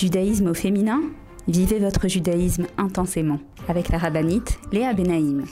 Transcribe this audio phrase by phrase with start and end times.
[0.00, 1.02] Judaïsme au féminin
[1.46, 3.38] Vivez votre judaïsme intensément
[3.68, 5.44] avec la rabbinite Léa Benaïm.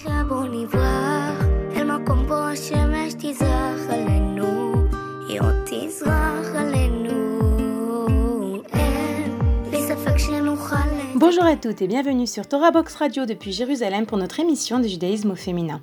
[11.39, 14.89] Bonjour à toutes et bienvenue sur Torah Box Radio depuis Jérusalem pour notre émission de
[14.89, 15.81] judaïsme au féminin.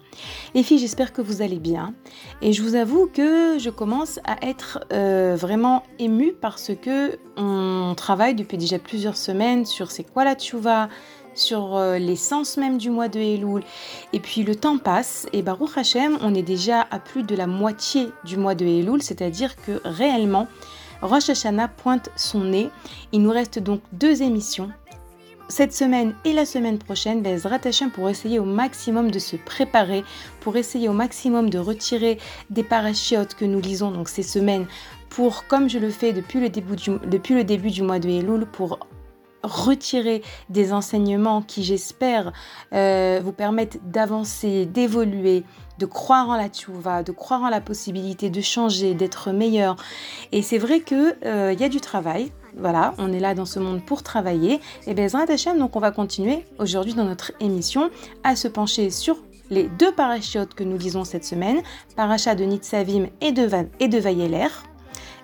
[0.53, 1.93] Les filles, j'espère que vous allez bien
[2.41, 7.93] et je vous avoue que je commence à être euh, vraiment émue parce que on
[7.95, 10.89] travaille depuis déjà plusieurs semaines sur c'est quoi la tchouva,
[11.35, 13.63] sur euh, l'essence même du mois de Elul.
[14.11, 17.47] Et puis le temps passe et Baruch Hashem, on est déjà à plus de la
[17.47, 20.49] moitié du mois de Elul, c'est-à-dire que réellement
[21.01, 22.69] Rosh Hashanah pointe son nez.
[23.11, 24.71] Il nous reste donc deux émissions
[25.47, 30.03] cette semaine et la semaine prochaine, Bezrat Hashem pour essayer au maximum de se préparer,
[30.39, 32.17] pour essayer au maximum de retirer
[32.49, 34.65] des parachutes que nous lisons donc ces semaines,
[35.09, 38.79] pour, comme je le fais depuis le début du, mois de Elul, pour
[39.43, 42.33] retirer des enseignements qui, j'espère,
[42.73, 45.43] euh, vous permettent d'avancer, d'évoluer,
[45.77, 49.75] de croire en la tchouva, de croire en la possibilité de changer, d'être meilleur.
[50.31, 53.59] Et c'est vrai qu'il euh, y a du travail, voilà, on est là dans ce
[53.59, 54.59] monde pour travailler.
[54.87, 57.89] Et bien, Hashem, donc on va continuer aujourd'hui dans notre émission
[58.23, 59.17] à se pencher sur
[59.49, 61.61] les deux parachutes que nous lisons cette semaine,
[61.95, 63.47] paracha de Nitzavim et de,
[63.79, 64.47] et de Vayeler,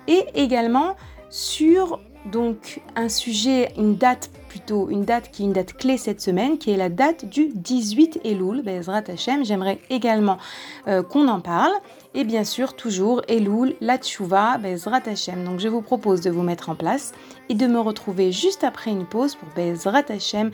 [0.06, 0.96] et également
[1.30, 6.20] sur donc un sujet, une date plutôt, une date qui est une date clé cette
[6.20, 9.46] semaine, qui est la date du 18 Elul, Bezrat Hashem.
[9.46, 10.36] J'aimerais également
[10.88, 11.72] euh, qu'on en parle.
[12.12, 15.42] Et bien sûr, toujours Elul, la Tchouva, Bezrat Hashem.
[15.42, 17.12] Donc je vous propose de vous mettre en place
[17.48, 20.50] et de me retrouver juste après une pause pour Bezrat Hashem,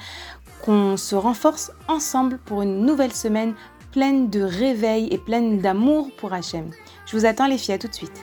[0.65, 3.55] qu'on se renforce ensemble pour une nouvelle semaine
[3.91, 6.71] pleine de réveil et pleine d'amour pour Hashem.
[7.05, 8.23] Je vous attends les filles, à tout de suite.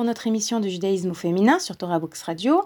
[0.00, 2.64] Pour notre émission de judaïsme féminin sur Torah Box Radio.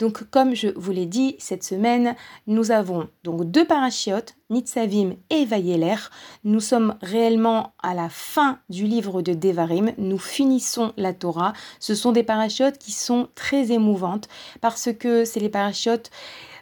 [0.00, 2.14] Donc, comme je vous l'ai dit, cette semaine,
[2.46, 5.96] nous avons donc deux parachiotes, Nitzavim et Vayeler.
[6.44, 9.92] Nous sommes réellement à la fin du livre de Devarim.
[9.96, 11.54] Nous finissons la Torah.
[11.80, 14.28] Ce sont des parachiotes qui sont très émouvantes
[14.60, 16.10] parce que c'est les parachiotes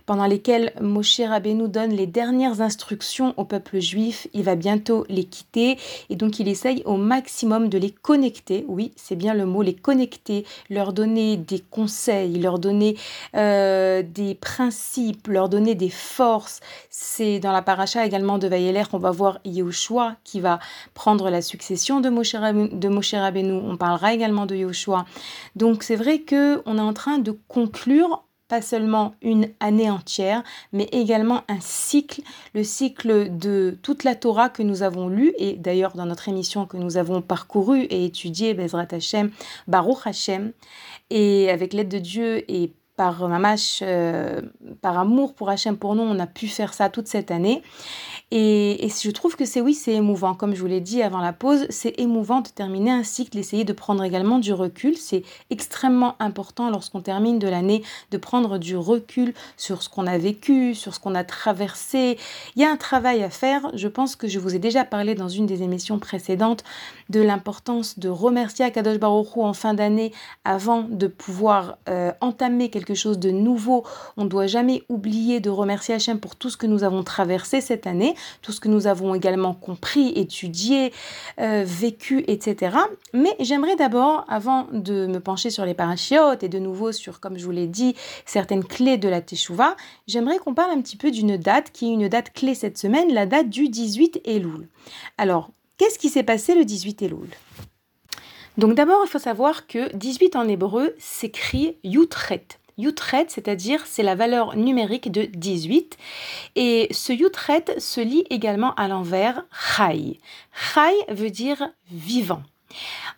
[0.07, 4.29] pendant lesquelles Moshe Rabbeinu donne les dernières instructions au peuple juif.
[4.33, 5.79] Il va bientôt les quitter
[6.11, 8.65] et donc il essaye au maximum de les connecter.
[8.69, 12.97] Oui, c'est bien le mot, les connecter, leur donner des conseils, leur donner
[13.37, 16.61] euh, des principes, leur donner des forces.
[16.91, 20.59] C'est dans la paracha également de Vayeler qu'on va voir Yehoshua qui va
[20.95, 23.53] prendre la succession de Moshe, de Rabbeinu.
[23.53, 25.05] On parlera également de Yehoshua.
[25.57, 30.43] Donc c'est vrai que on est en train de conclure pas seulement une année entière,
[30.75, 32.21] mais également un cycle,
[32.53, 36.67] le cycle de toute la Torah que nous avons lue, et d'ailleurs dans notre émission
[36.67, 39.31] que nous avons parcouru et étudié, Bezrat Hashem,
[39.69, 40.53] Baruch Hashem,
[41.09, 44.43] et avec l'aide de Dieu et par mamash, euh,
[44.83, 47.63] par amour pour Hachem pour nous, on a pu faire ça toute cette année.
[48.35, 50.33] Et, je trouve que c'est oui, c'est émouvant.
[50.33, 53.65] Comme je vous l'ai dit avant la pause, c'est émouvant de terminer un cycle, d'essayer
[53.65, 54.97] de prendre également du recul.
[54.97, 60.17] C'est extrêmement important lorsqu'on termine de l'année de prendre du recul sur ce qu'on a
[60.17, 62.17] vécu, sur ce qu'on a traversé.
[62.57, 63.71] Il y a un travail à faire.
[63.75, 66.65] Je pense que je vous ai déjà parlé dans une des émissions précédentes
[67.13, 70.13] de l'importance de remercier Akadosh Baruch en fin d'année
[70.45, 73.85] avant de pouvoir euh, entamer quelque chose de nouveau.
[74.17, 77.61] On ne doit jamais oublier de remercier Hachem pour tout ce que nous avons traversé
[77.61, 80.93] cette année, tout ce que nous avons également compris, étudié,
[81.39, 82.77] euh, vécu, etc.
[83.13, 87.39] Mais j'aimerais d'abord, avant de me pencher sur les parachiotes et de nouveau sur, comme
[87.39, 87.95] je vous l'ai dit,
[88.25, 89.77] certaines clés de la Teshuvah,
[90.07, 93.13] j'aimerais qu'on parle un petit peu d'une date qui est une date clé cette semaine,
[93.13, 94.69] la date du 18 Elul.
[95.19, 95.51] Alors,
[95.83, 97.29] qu'est-ce qui s'est passé le 18 Elul?
[98.57, 102.47] Donc d'abord, il faut savoir que 18 en hébreu s'écrit Yutret.
[102.79, 105.99] Yutret, c'est-à-dire c'est la valeur numérique de 18.
[106.55, 110.21] Et ce Yutret se lit également à l'envers Chai.
[110.53, 112.45] Chai veut dire vivant.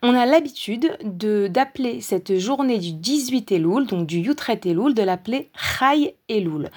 [0.02, 5.02] On a l'habitude de d'appeler cette journée du 18 Elul, donc du Yutret Elul, de
[5.02, 6.70] l'appeler Chai Elul.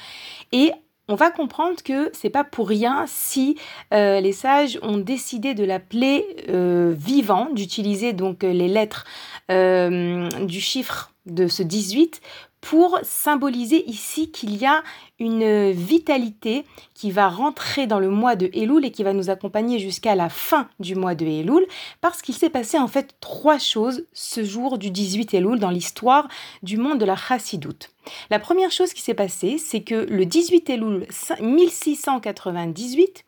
[0.51, 0.73] Et
[1.07, 3.57] on va comprendre que c'est pas pour rien si
[3.93, 9.05] euh, les sages ont décidé de l'appeler euh, vivant, d'utiliser donc les lettres
[9.49, 12.21] euh, du chiffre de ce 18
[12.69, 14.83] pour symboliser ici qu'il y a
[15.19, 19.79] une vitalité qui va rentrer dans le mois de Elul et qui va nous accompagner
[19.79, 21.65] jusqu'à la fin du mois de Elul,
[22.01, 26.27] parce qu'il s'est passé en fait trois choses ce jour du 18 Elul dans l'histoire
[26.61, 27.89] du monde de la Chassidoute.
[28.29, 31.07] La première chose qui s'est passée, c'est que le 18 Elul
[31.39, 33.23] 1698,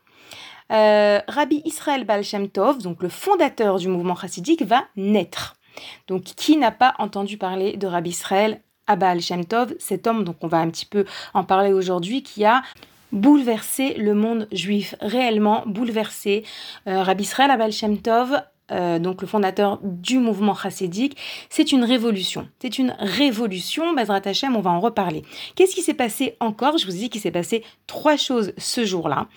[0.74, 5.56] euh, Rabbi Israël Baal Tov, donc le fondateur du mouvement chassidique, va naître.
[6.10, 10.36] Donc, qui n'a pas entendu parler de Rabbi Israël Abba Shem Tov, cet homme, donc
[10.42, 12.64] on va un petit peu en parler aujourd'hui, qui a
[13.12, 16.44] bouleversé le monde juif, réellement bouleversé.
[16.88, 18.42] Euh, Rabbi Israël Abba Shem Tov
[18.72, 21.18] euh, donc le fondateur du mouvement chassidique,
[21.50, 22.48] c'est une révolution.
[22.60, 25.24] C'est une révolution, Bazrat Hashem, on va en reparler.
[25.56, 26.78] Qu'est-ce qui s'est passé encore?
[26.78, 29.28] Je vous ai dit qu'il s'est passé trois choses ce jour-là.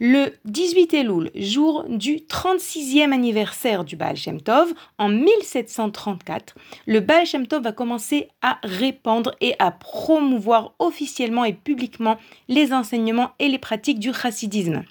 [0.00, 6.56] Le 18 Elul, jour du 36e anniversaire du Baal Shem Tov, en 1734,
[6.86, 12.72] le Baal Shem Tov va commencer à répandre et à promouvoir officiellement et publiquement les
[12.72, 14.82] enseignements et les pratiques du chassidisme.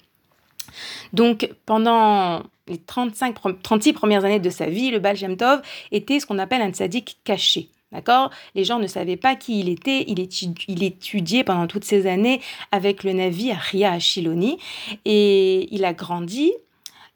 [1.12, 5.62] Donc pendant les 35, 36 premières années de sa vie, le Baal Tov
[5.92, 7.68] était ce qu'on appelle un tzaddik caché.
[7.92, 8.30] D'accord?
[8.56, 10.04] Les gens ne savaient pas qui il était.
[10.08, 12.40] Il, étudiait pendant toutes ces années
[12.72, 14.58] avec le Navi à Ria à Shiloni.
[15.04, 16.52] Et il a grandi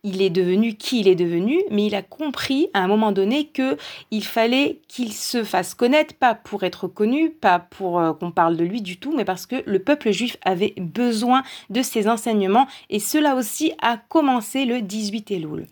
[0.09, 3.47] il est devenu qui il est devenu, mais il a compris à un moment donné
[3.47, 3.77] que
[4.11, 8.57] il fallait qu'il se fasse connaître, pas pour être connu, pas pour euh, qu'on parle
[8.57, 12.67] de lui du tout, mais parce que le peuple juif avait besoin de ses enseignements,
[12.91, 15.67] et cela aussi a commencé le 18 Elul.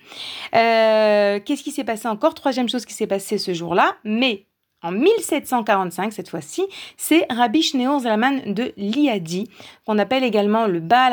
[0.54, 2.34] Euh, Qu'est-ce qui s'est passé encore?
[2.34, 4.44] Troisième chose qui s'est passée ce jour-là, mais
[4.82, 6.64] en 1745, cette fois-ci,
[6.96, 9.48] c'est Rabbi Shneur Zalman de Liadi,
[9.86, 11.12] qu'on appelle également le Baal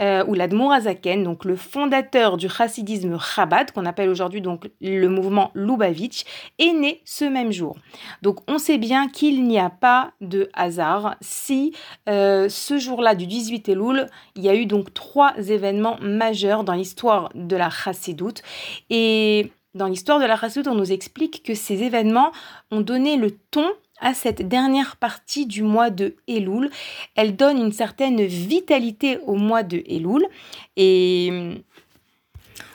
[0.00, 5.50] euh, ou l'Admorazaken, donc le fondateur du chassidisme Chabad, qu'on appelle aujourd'hui donc le mouvement
[5.54, 6.24] Lubavitch,
[6.58, 7.76] est né ce même jour.
[8.22, 11.74] Donc on sait bien qu'il n'y a pas de hasard si
[12.08, 14.06] euh, ce jour-là du 18 Elul,
[14.36, 18.42] il y a eu donc trois événements majeurs dans l'histoire de la chassidoute
[18.88, 22.32] et dans l'histoire de la Rassout, on nous explique que ces événements
[22.72, 23.70] ont donné le ton
[24.00, 26.70] à cette dernière partie du mois de Elul.
[27.16, 30.26] Elle donne une certaine vitalité au mois de Elul
[30.76, 31.58] et hum,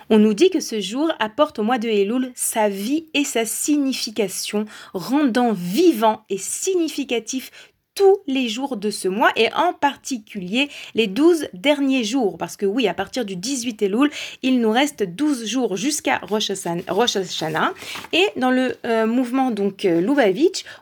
[0.10, 3.44] on nous dit que ce jour apporte au mois de Elul sa vie et sa
[3.46, 7.52] signification, rendant vivant et significatif
[7.96, 12.38] tous les jours de ce mois et en particulier les 12 derniers jours.
[12.38, 14.12] Parce que oui, à partir du 18 Elul,
[14.44, 17.74] il nous reste 12 jours jusqu'à Rosh Hashanah.
[18.12, 20.02] Et dans le euh, mouvement donc euh,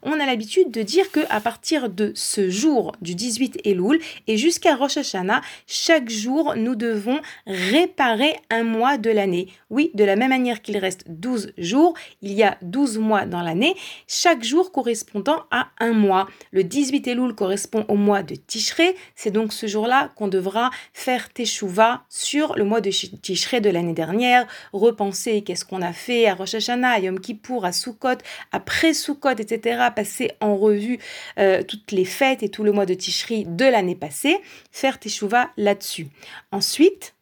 [0.01, 4.37] on a l'habitude de dire que à partir de ce jour du 18 Elul et
[4.37, 9.49] jusqu'à Rosh Hashanah, chaque jour, nous devons réparer un mois de l'année.
[9.69, 13.41] Oui, de la même manière qu'il reste 12 jours, il y a 12 mois dans
[13.41, 13.75] l'année,
[14.07, 16.27] chaque jour correspondant à un mois.
[16.51, 18.95] Le 18 Elul correspond au mois de Tishré.
[19.15, 23.93] C'est donc ce jour-là qu'on devra faire Teshuvah sur le mois de Tishré de l'année
[23.93, 28.17] dernière, repenser qu'est-ce qu'on a fait à Rosh Hashanah, à Yom Kippour, à Sukkot,
[28.51, 29.89] après Sukkot, etc.
[29.95, 30.99] Passer en revue
[31.39, 34.39] euh, toutes les fêtes et tout le mois de Tishri de l'année passée,
[34.71, 36.07] faire Teshuvah là-dessus.
[36.51, 37.15] Ensuite,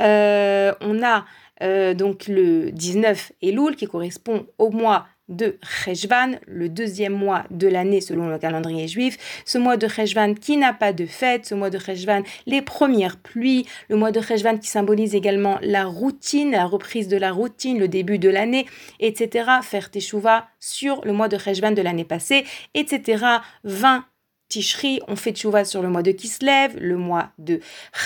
[0.00, 1.24] euh, on a
[1.62, 7.68] euh, donc le 19 Elul qui correspond au mois de Cheshvan, le deuxième mois de
[7.68, 11.54] l'année selon le calendrier juif, ce mois de Cheshvan qui n'a pas de fête, ce
[11.54, 16.50] mois de Cheshvan, les premières pluies, le mois de Cheshvan qui symbolise également la routine,
[16.50, 18.66] la reprise de la routine, le début de l'année,
[18.98, 19.48] etc.
[19.62, 22.44] Faire teshuva sur le mois de Cheshvan de l'année passée,
[22.74, 23.24] etc.
[23.64, 24.04] 20
[24.50, 27.60] Tishri, on fait tchouva sur le mois de Kislev, le mois de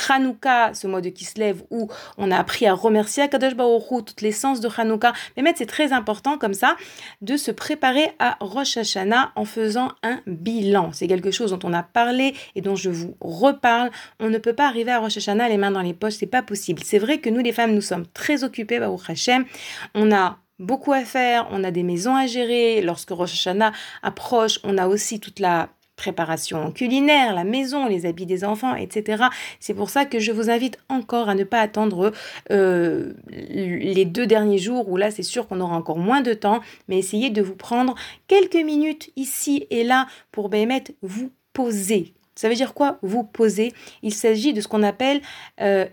[0.08, 4.30] Hanouka, ce mois de Kislev où on a appris à remercier Akadosh Baruch toutes les
[4.30, 5.14] sens de Hanouka.
[5.38, 6.76] Mais c'est très important comme ça
[7.22, 10.90] de se préparer à Rosh Hashanah en faisant un bilan.
[10.92, 13.90] C'est quelque chose dont on a parlé et dont je vous reparle.
[14.20, 16.42] On ne peut pas arriver à Rosh Hashanah les mains dans les poches, c'est pas
[16.42, 16.82] possible.
[16.84, 19.46] C'est vrai que nous les femmes, nous sommes très occupées, Baruch Hashem.
[19.94, 22.82] On a beaucoup à faire, on a des maisons à gérer.
[22.82, 23.72] Lorsque Rosh Hashanah
[24.02, 29.24] approche, on a aussi toute la préparation culinaire, la maison, les habits des enfants, etc.
[29.60, 32.12] C'est pour ça que je vous invite encore à ne pas attendre
[32.50, 36.60] euh, les deux derniers jours où là c'est sûr qu'on aura encore moins de temps,
[36.88, 37.94] mais essayez de vous prendre
[38.26, 40.64] quelques minutes ici et là pour ben,
[41.02, 43.72] vous poser ça veut dire quoi Vous posez.
[44.02, 45.20] Il s'agit de ce qu'on appelle
[45.60, 45.86] euh.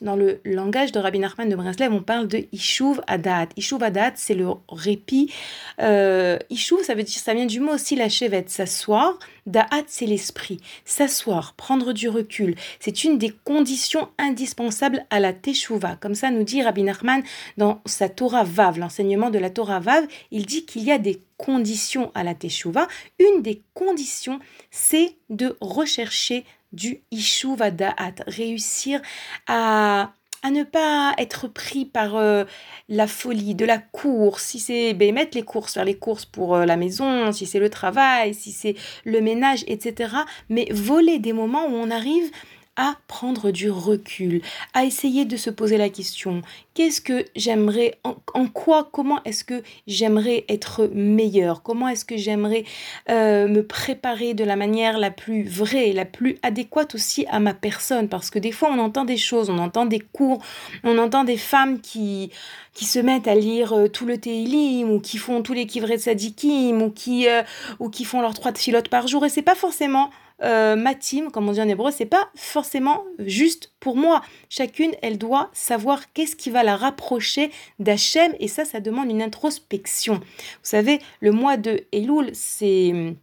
[0.00, 3.48] Dans le langage de Rabbi Nachman de Breslev, on parle de Ishuv Adaat.
[3.56, 5.32] Ishuv Adaat, c'est le répit.
[5.80, 9.18] Euh, Ishuv, ça veut dire, ça vient du mot aussi la chevette, s'asseoir.
[9.46, 10.60] Da'at, c'est l'esprit.
[10.84, 12.54] S'asseoir, prendre du recul.
[12.78, 15.96] C'est une des conditions indispensables à la Teshuvah.
[15.96, 17.22] Comme ça nous dit Rabbi Nachman
[17.56, 21.22] dans sa Torah Vav, l'enseignement de la Torah Vav, il dit qu'il y a des
[21.36, 22.86] conditions à la Teshuvah.
[23.18, 24.38] Une des conditions,
[24.70, 29.02] c'est de rechercher du Ishuva Da'at, réussir
[29.46, 32.44] à à ne pas être pris par euh,
[32.88, 36.56] la folie de la course, si c'est ben, mettre les courses, faire les courses pour
[36.56, 40.14] euh, la maison, si c'est le travail, si c'est le ménage, etc.
[40.48, 42.30] Mais voler des moments où on arrive
[42.76, 44.40] à prendre du recul,
[44.72, 46.40] à essayer de se poser la question,
[46.72, 52.64] qu'est-ce que j'aimerais, en, quoi, comment est-ce que j'aimerais être meilleur, comment est-ce que j'aimerais
[53.10, 57.52] euh, me préparer de la manière la plus vraie, la plus adéquate aussi à ma
[57.52, 60.42] personne, parce que des fois on entend des choses, on entend des cours,
[60.82, 62.30] on entend des femmes qui
[62.74, 65.96] qui se mettent à lire euh, tout le Teilim ou qui font tous les kivrets
[65.96, 67.42] de Sadikim ou qui euh,
[67.80, 70.10] ou qui font leurs trois filotes par jour et c'est pas forcément
[70.42, 74.22] euh, ma team, comme on dit en hébreu, c'est pas forcément juste pour moi.
[74.48, 79.22] Chacune, elle doit savoir qu'est-ce qui va la rapprocher d'Hachem et ça, ça demande une
[79.22, 80.14] introspection.
[80.14, 80.20] Vous
[80.62, 83.14] savez, le mois de Elul, c'est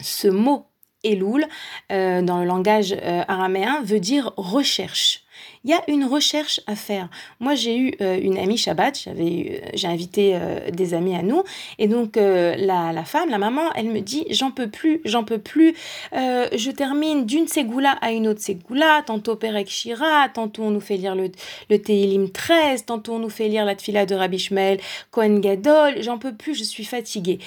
[0.00, 0.66] ce mot
[1.04, 1.46] Elul
[1.92, 5.24] euh, dans le langage euh, araméen veut dire recherche
[5.64, 7.08] il y a une recherche à faire.
[7.40, 11.22] Moi, j'ai eu euh, une amie Shabbat, j'avais, euh, j'ai invité euh, des amis à
[11.22, 11.42] nous,
[11.78, 15.38] et donc la, la, femme, la maman, elle me dit j'en peux plus, j'en peux
[15.38, 15.74] plus,
[16.12, 20.96] je termine d'une ségoula à une autre ségoula, tantôt Perek Shira, tantôt on nous fait
[20.96, 21.30] lire le,
[21.70, 24.80] le Tehilim 13, tantôt on nous fait lire la Tfila de Rabbi Shmuel,
[25.10, 27.38] Kohen Gadol, j'en peux plus, je suis fatiguée.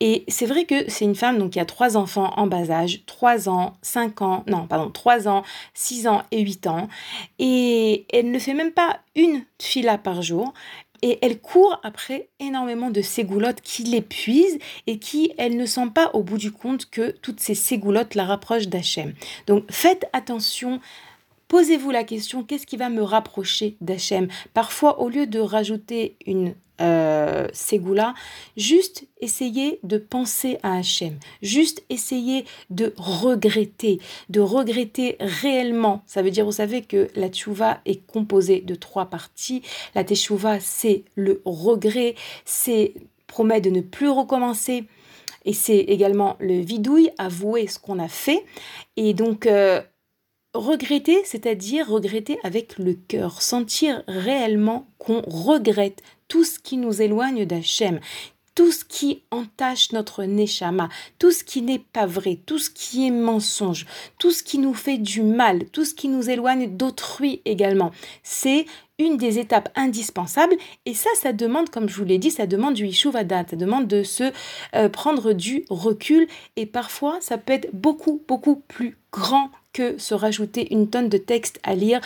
[0.00, 3.00] Et c'est vrai que c'est une femme donc qui a trois enfants en bas âge,
[3.06, 5.42] 3 ans, 5 ans, non, pardon, 3 ans,
[5.74, 6.88] 6 ans et 8 ans.
[7.42, 10.52] Et elle ne fait même pas une fila par jour.
[11.02, 16.10] Et elle court après énormément de ségoulottes qui l'épuisent et qui, elle ne sent pas
[16.12, 19.14] au bout du compte que toutes ces ségoulottes la rapprochent d'Hachem.
[19.46, 20.80] Donc faites attention
[21.48, 24.28] Posez-vous la question, qu'est-ce qui va me rapprocher d'Hachem?
[24.54, 28.14] Parfois, au lieu de rajouter une euh, Ségoula,
[28.56, 36.02] juste essayer de penser à Hachem, juste essayer de regretter, de regretter réellement.
[36.06, 39.62] Ça veut dire, vous savez que la tchouva est composée de trois parties.
[39.94, 42.94] La teshuva, c'est le regret, c'est
[43.26, 44.84] promet de ne plus recommencer.
[45.44, 48.44] Et c'est également le vidouille, avouer ce qu'on a fait.
[48.96, 49.80] Et donc, euh,
[50.54, 57.44] regretter, c'est-à-dire regretter avec le cœur, sentir réellement qu'on regrette tout ce qui nous éloigne
[57.44, 58.00] d'Hachem,
[58.54, 63.06] tout ce qui entache notre neshama, tout ce qui n'est pas vrai, tout ce qui
[63.06, 63.84] est mensonge,
[64.18, 67.90] tout ce qui nous fait du mal, tout ce qui nous éloigne d'autrui également.
[68.22, 68.66] C'est
[68.98, 70.54] une des étapes indispensables
[70.86, 73.88] et ça, ça demande, comme je vous l'ai dit, ça demande du ishuvadat, ça demande
[73.88, 74.32] de se
[74.74, 80.14] euh, prendre du recul et parfois ça peut être beaucoup, beaucoup plus grand que se
[80.14, 82.00] rajouter une tonne de textes à lire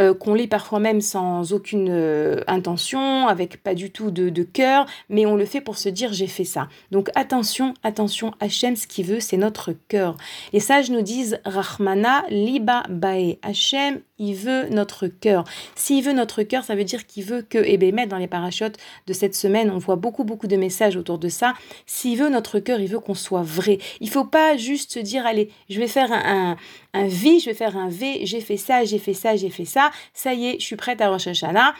[0.00, 4.86] euh, qu'on lit parfois même sans aucune euh, intention, avec pas du tout de, cœur,
[5.08, 6.68] mais on le fait pour se dire j'ai fait ça.
[6.90, 10.16] Donc attention, attention, Hachem, ce qu'il veut, c'est notre cœur.
[10.52, 13.36] Les sages nous disent Rahmana liba bae.
[13.42, 15.44] Hachem, il veut notre cœur.
[15.74, 18.76] S'il veut notre cœur, ça veut dire qu'il veut que, et bien, dans les parachutes
[19.06, 21.54] de cette semaine, on voit beaucoup, beaucoup de messages autour de ça.
[21.86, 23.78] S'il veut notre cœur, il veut qu'on soit vrai.
[24.00, 26.56] Il faut pas juste se dire, allez, je vais faire un
[26.94, 29.90] V, je vais faire un V, j'ai fait ça, j'ai fait ça, j'ai fait ça,
[30.12, 31.74] ça y est, je suis prête à Rosh Hashanah,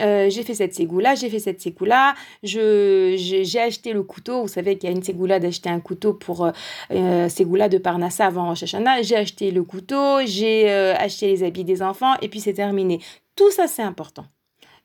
[0.00, 4.76] euh, j'ai fait cette ségoula, j'ai fait cette ségoula, j'ai acheté le couteau, vous savez
[4.76, 6.50] qu'il y a une ségoula d'acheter un couteau pour euh,
[6.90, 11.42] euh ségoula de Parnassa avant Rosh Hashanah, j'ai acheté le couteau, j'ai euh, acheté les
[11.42, 13.00] habits des enfants, et puis c'est terminé.
[13.36, 14.24] Tout ça, c'est important.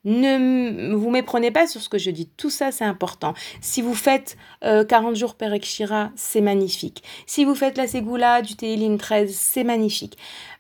[0.04, 2.28] Ne vous méprenez pas sur ce que je dis.
[2.38, 3.34] Tout ça, c'est important.
[3.62, 7.04] Si vous faites 40 euh, jours Perek Shira, c'est magnifique.
[7.28, 10.18] Si vous faites la Ségoula du Teilim 13, c'est magnifique.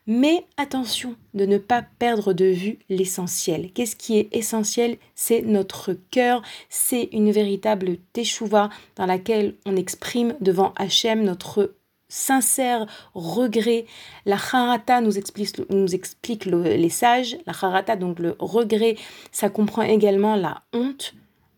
[0.07, 3.71] Mais attention de ne pas perdre de vue l'essentiel.
[3.71, 4.97] Qu'est-ce qui est essentiel?
[5.15, 11.75] C'est notre cœur, c'est une véritable teshuva dans laquelle on exprime devant Hachem notre
[12.11, 13.85] sincère regret.
[14.25, 17.37] La harata nous explique, nous explique les sages.
[17.47, 18.97] La harata, donc le regret,
[19.31, 21.15] ça comprend également la honte.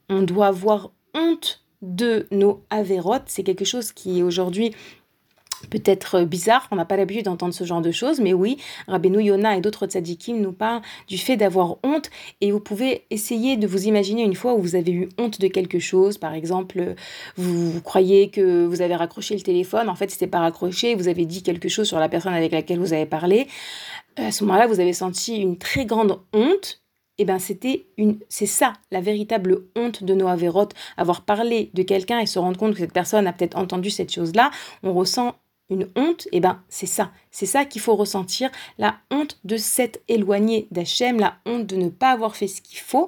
[0.09, 3.23] On doit avoir honte de nos avérotes.
[3.25, 4.73] C'est quelque chose qui aujourd'hui
[5.69, 9.57] peut-être bizarre, on n'a pas l'habitude d'entendre ce genre de choses, mais oui, Rabbeinu Yona
[9.57, 12.09] et d'autres tzadikim nous parlent du fait d'avoir honte,
[12.41, 15.47] et vous pouvez essayer de vous imaginer une fois où vous avez eu honte de
[15.47, 16.95] quelque chose, par exemple,
[17.37, 21.25] vous, croyez que vous avez raccroché le téléphone, en fait c'était pas raccroché, vous avez
[21.25, 23.47] dit quelque chose sur la personne avec laquelle vous avez parlé,
[24.15, 26.83] à ce moment-là vous avez senti une très grande honte,
[27.19, 31.69] et eh ben c'était une c'est ça la véritable honte de Noah Verrot avoir parlé
[31.75, 34.49] de quelqu'un et se rendre compte que cette personne a peut-être entendu cette chose-là.
[34.81, 35.35] On ressent
[35.73, 39.57] une honte, et eh ben c'est ça, c'est ça qu'il faut ressentir, la honte de
[39.57, 43.07] s'être éloigné d'Hachem, la honte de ne pas avoir fait ce qu'il faut,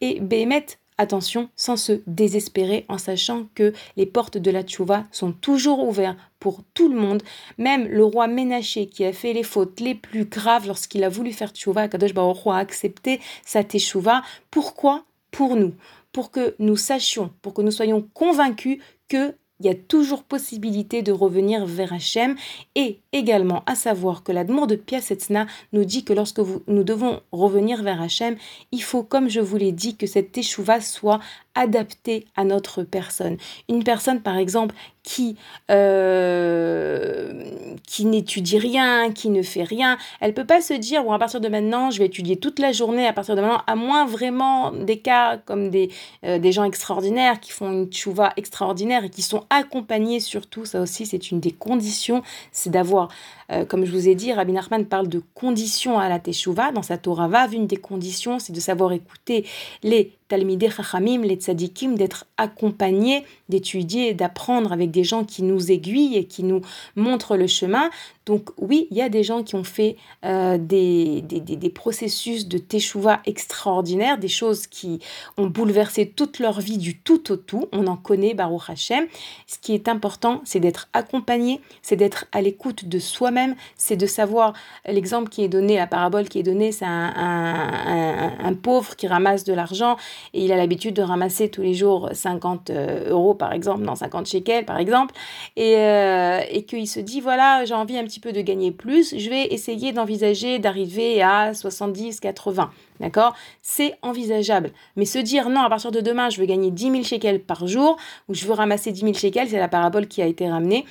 [0.00, 0.66] et Béhémet,
[0.98, 6.18] attention, sans se désespérer en sachant que les portes de la tchouva sont toujours ouvertes
[6.38, 7.22] pour tout le monde,
[7.58, 11.32] même le roi Ménaché qui a fait les fautes les plus graves lorsqu'il a voulu
[11.32, 15.04] faire tchouva, Kadosh Baruch a accepté sa teshuva, pourquoi?
[15.30, 15.74] Pour nous,
[16.12, 18.78] pour que nous sachions, pour que nous soyons convaincus
[19.08, 22.34] que il y a toujours possibilité de revenir vers Hachem
[22.74, 27.82] et également à savoir que l'admour de Piasetzna nous dit que lorsque nous devons revenir
[27.82, 28.36] vers Hachem,
[28.72, 31.20] il faut, comme je vous l'ai dit, que cette teshuva soit
[31.54, 33.36] adaptée à notre personne.
[33.68, 35.36] Une personne, par exemple, qui,
[35.70, 37.44] euh,
[37.86, 41.40] qui n'étudie rien, qui ne fait rien, elle peut pas se dire, bon, à partir
[41.40, 44.72] de maintenant, je vais étudier toute la journée, à partir de maintenant, à moins vraiment
[44.72, 45.90] des cas comme des,
[46.24, 50.80] euh, des gens extraordinaires qui font une tchouva extraordinaire et qui sont accompagnés surtout, ça
[50.80, 53.08] aussi c'est une des conditions, c'est d'avoir
[53.52, 56.72] euh, comme je vous ai dit, Rabbi Nachman parle de conditions à la Teshuvah.
[56.72, 59.44] Dans sa Torah Vav, une des conditions, c'est de savoir écouter
[59.82, 66.16] les Talmidei Chachamim, les Tzadikim, d'être accompagné, d'étudier, d'apprendre avec des gens qui nous aiguillent
[66.16, 66.62] et qui nous
[66.96, 67.90] montrent le chemin.
[68.26, 72.48] Donc oui, il y a des gens qui ont fait euh, des, des, des, processus
[72.48, 75.00] de teshuva extraordinaires, des choses qui
[75.36, 77.68] ont bouleversé toute leur vie du tout au tout.
[77.72, 79.06] On en connaît, Baruch Hashem.
[79.46, 84.06] Ce qui est important, c'est d'être accompagné, c'est d'être à l'écoute de soi-même, c'est de
[84.06, 84.54] savoir,
[84.86, 89.06] l'exemple qui est donné, la parabole qui est donnée, c'est un, un, un, pauvre qui
[89.06, 89.96] ramasse de l'argent
[90.32, 93.96] et il a l'habitude de ramasser tous les jours 50 euh, euros, par exemple, dans
[93.96, 95.14] 50 shekels, par exemple,
[95.56, 99.14] et, euh, et qu'il se dit, voilà, j'ai envie un petit peu de gagner plus,
[99.16, 102.70] je vais essayer d'envisager d'arriver à 70, 80.
[103.00, 103.34] D'accord?
[103.62, 104.70] C'est envisageable.
[104.96, 107.66] Mais se dire non, à partir de demain, je veux gagner 10 000 shekels par
[107.66, 107.96] jour,
[108.28, 110.84] ou je veux ramasser 10 000 shekels, c'est la parabole qui a été ramenée.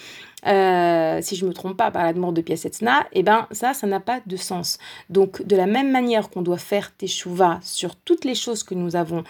[0.46, 3.74] Euh, si je me trompe pas par la demande de Piasetzna, et eh ben ça,
[3.74, 4.78] ça n'a pas de sens.
[5.10, 8.98] Donc, de la même manière qu'on doit faire teshuva sur toutes les choses que nous
[8.98, 9.24] avons,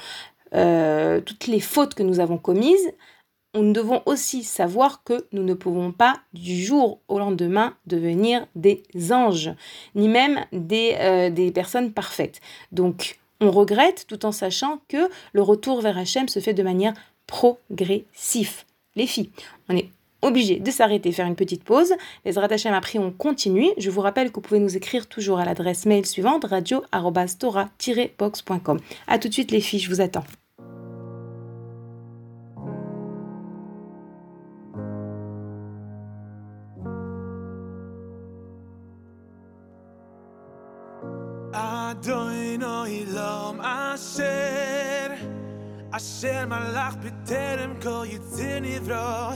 [0.55, 2.91] euh, toutes les fautes que nous avons commises,
[3.61, 8.81] nous devons aussi savoir que nous ne pouvons pas du jour au lendemain devenir des
[9.11, 9.51] anges,
[9.95, 12.41] ni même des, euh, des personnes parfaites.
[12.71, 16.93] Donc, on regrette tout en sachant que le retour vers Hachem se fait de manière
[17.27, 18.63] progressive.
[18.95, 19.31] Les filles,
[19.69, 19.89] on est
[20.21, 21.93] obligé de s'arrêter, faire une petite pause.
[22.25, 23.69] Les Hachem après on continue.
[23.77, 28.79] Je vous rappelle que vous pouvez nous écrire toujours à l'adresse mail suivante radio-tora-box.com.
[29.07, 30.23] A tout de suite les filles, je vous attends.
[42.63, 45.17] Adoinoi lom asher.
[45.91, 49.35] Asher malach b'terem kol yitzir nivro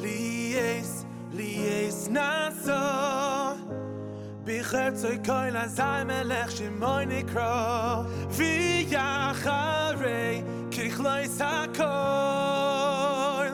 [0.00, 3.56] Lies, lies naso.
[4.44, 13.48] B'chertzoi koi lazai melech shimoy nikro V'yacharei kichloi sakol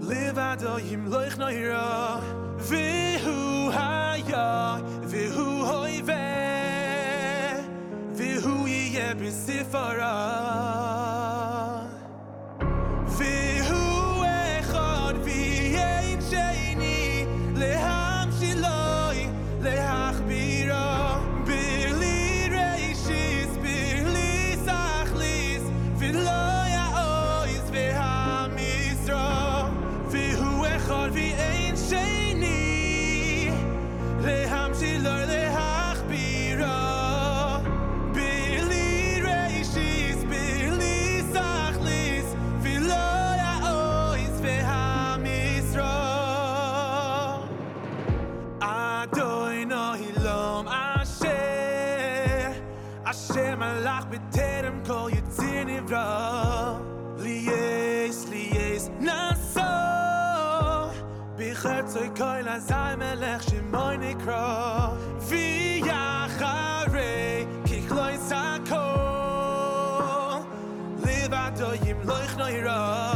[0.00, 2.20] Livado yim loich noiro.
[2.58, 5.53] V'hu haya, v'hu
[9.34, 10.83] Lucifer.
[62.18, 63.58] koil a zay melech shi
[65.28, 68.84] vi ya khare ki khloi sa ko
[71.04, 71.44] liva
[71.84, 73.13] yim loikh noi ra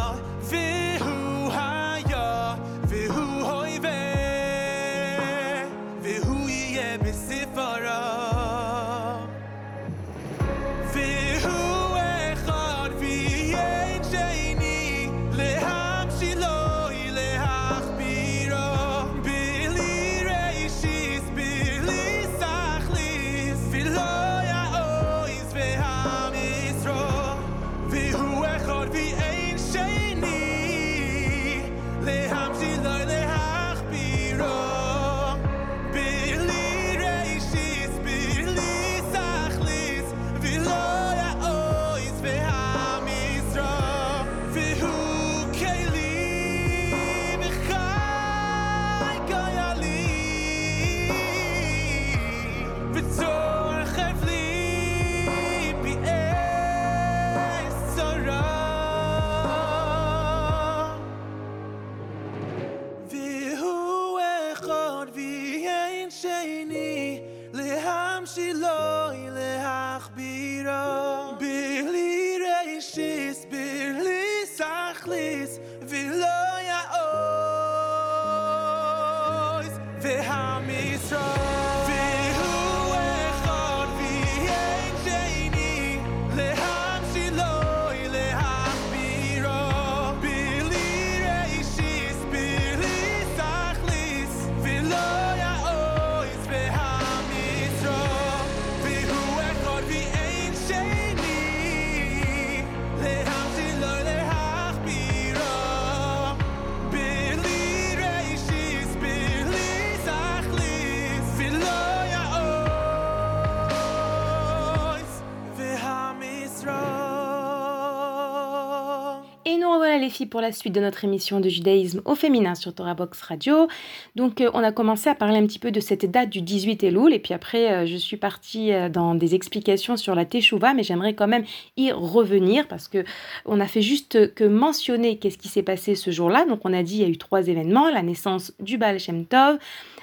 [120.27, 123.69] pour la suite de notre émission de judaïsme au féminin sur Torah Box Radio.
[124.17, 126.85] Donc euh, on a commencé à parler un petit peu de cette date du 18
[126.85, 130.75] Elul et puis après euh, je suis partie euh, dans des explications sur la Teshuvah
[130.75, 131.45] mais j'aimerais quand même
[131.77, 133.05] y revenir parce que
[133.47, 136.45] on a fait juste que mentionner qu'est-ce qui s'est passé ce jour-là.
[136.47, 139.27] Donc on a dit il y a eu trois événements, la naissance du Baal Shem
[139.27, 139.59] Tov,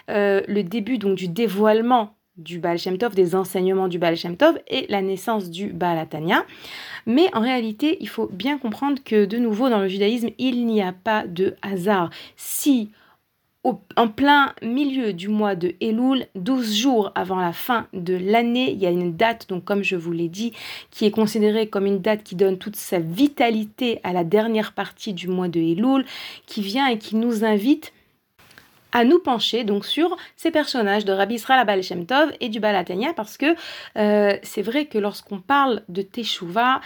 [0.07, 4.59] le début donc du dévoilement du Baal Shem Tov, des enseignements du Baal Shem Tov
[4.67, 6.45] et la naissance du Baal Atania.
[7.05, 10.81] Mais en réalité, il faut bien comprendre que de nouveau dans le judaïsme, il n'y
[10.81, 12.09] a pas de hasard.
[12.35, 12.89] Si
[13.95, 18.77] en plein milieu du mois de Elul, 12 jours avant la fin de l'année, il
[18.77, 20.53] y a une date, donc comme je vous l'ai dit,
[20.91, 25.13] qui est considérée comme une date qui donne toute sa vitalité à la dernière partie
[25.13, 26.05] du mois de Elul,
[26.45, 27.91] qui vient et qui nous invite
[28.95, 32.61] à nous pencher donc sur ces personnages de Rabbi Israël Abal Shem Tov et du
[32.61, 33.53] Balatania parce que
[33.97, 36.79] euh, c'est vrai que lorsqu'on parle de Teshuvah,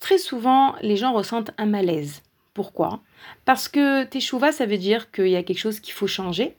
[0.00, 2.22] très souvent les gens ressentent un malaise.
[2.54, 3.00] Pourquoi?
[3.44, 6.56] Parce que Teshuvah, ça veut dire qu'il y a quelque chose qu'il faut changer.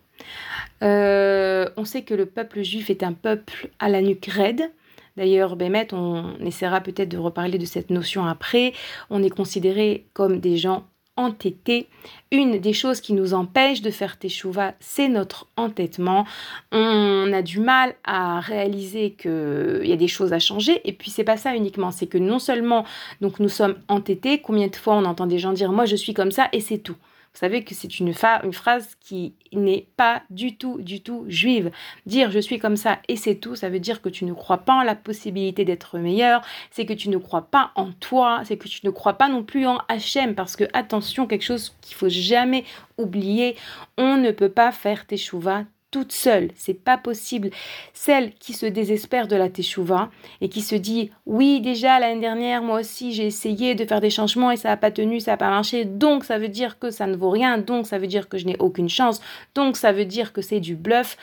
[0.83, 4.71] Euh, on sait que le peuple juif est un peuple à la nuque raide.
[5.17, 8.73] D'ailleurs, Bémet, on essaiera peut-être de reparler de cette notion après.
[9.09, 11.87] On est considéré comme des gens entêtés.
[12.31, 16.25] Une des choses qui nous empêche de faire teshuva, c'est notre entêtement.
[16.71, 20.81] On a du mal à réaliser qu'il y a des choses à changer.
[20.85, 21.91] Et puis, c'est pas ça uniquement.
[21.91, 22.85] C'est que non seulement
[23.21, 26.13] donc nous sommes entêtés, combien de fois on entend des gens dire Moi, je suis
[26.13, 26.97] comme ça et c'est tout.
[27.33, 31.71] Vous savez que c'est une, phrase qui n'est pas du tout, du tout juive.
[32.05, 34.59] Dire je suis comme ça et c'est tout, ça veut dire que tu ne crois
[34.59, 38.57] pas en la possibilité d'être meilleur, c'est que tu ne crois pas en toi, c'est
[38.57, 40.35] que tu ne crois pas non plus en Hachem.
[40.35, 42.65] Parce que, attention, quelque chose qu'il faut jamais
[42.99, 43.55] oublier,
[43.97, 45.63] on ne peut pas faire teshuva
[45.93, 47.51] toute seule, c'est pas possible.
[47.93, 50.09] Celle qui se désespère de la teshuva
[50.41, 54.09] et qui se dit oui déjà l'année dernière moi aussi j'ai essayé de faire des
[54.09, 56.89] changements et ça n'a pas tenu, ça n'a pas marché, donc ça veut dire que
[56.89, 59.21] ça ne vaut rien, donc ça veut dire que je n'ai aucune chance,
[59.53, 61.15] donc ça veut dire que c'est du bluff,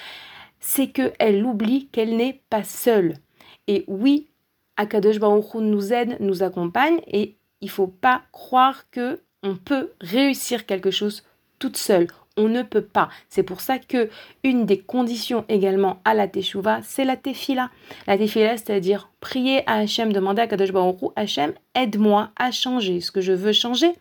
[0.60, 3.14] c'est que elle oublie qu'elle n'est pas seule.
[3.66, 4.28] Et oui,
[4.76, 10.64] Akadosh Baruch nous aide, nous accompagne et il faut pas croire que on peut réussir
[10.64, 11.24] quelque chose
[11.58, 12.06] toute seule.
[12.36, 13.08] On ne peut pas.
[13.28, 14.08] C'est pour ça que
[14.44, 17.70] une des conditions également à la teshuva, c'est la tefila.
[18.06, 23.10] La tefila, c'est-à-dire prier à Hachem, demander à Kadosh Baruch Hachem, aide-moi à changer ce
[23.10, 23.92] que je veux changer.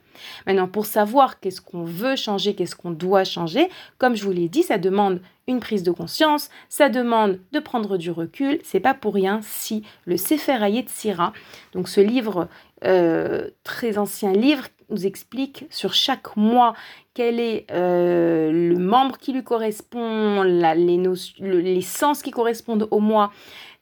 [0.45, 4.49] Maintenant, pour savoir qu'est-ce qu'on veut changer, qu'est-ce qu'on doit changer, comme je vous l'ai
[4.49, 8.59] dit, ça demande une prise de conscience, ça demande de prendre du recul.
[8.63, 11.33] C'est pas pour rien si le Sefer Sira,
[11.73, 12.47] donc ce livre,
[12.85, 16.73] euh, très ancien livre, nous explique sur chaque mois
[17.13, 23.31] quel est euh, le membre qui lui correspond, les, sens qui correspondent au mois,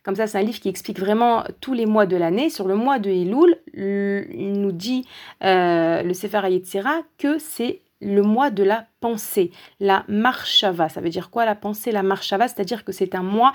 [0.07, 2.49] comme ça, c'est un livre qui explique vraiment tous les mois de l'année.
[2.49, 5.05] Sur le mois de Elul, il nous dit
[5.43, 10.87] euh, le Sefer Yetzira que c'est le mois de la pensée, la marshava.
[10.87, 12.47] Ça veut dire quoi la pensée, la marshava?
[12.47, 13.51] C'est-à-dire que c'est un mois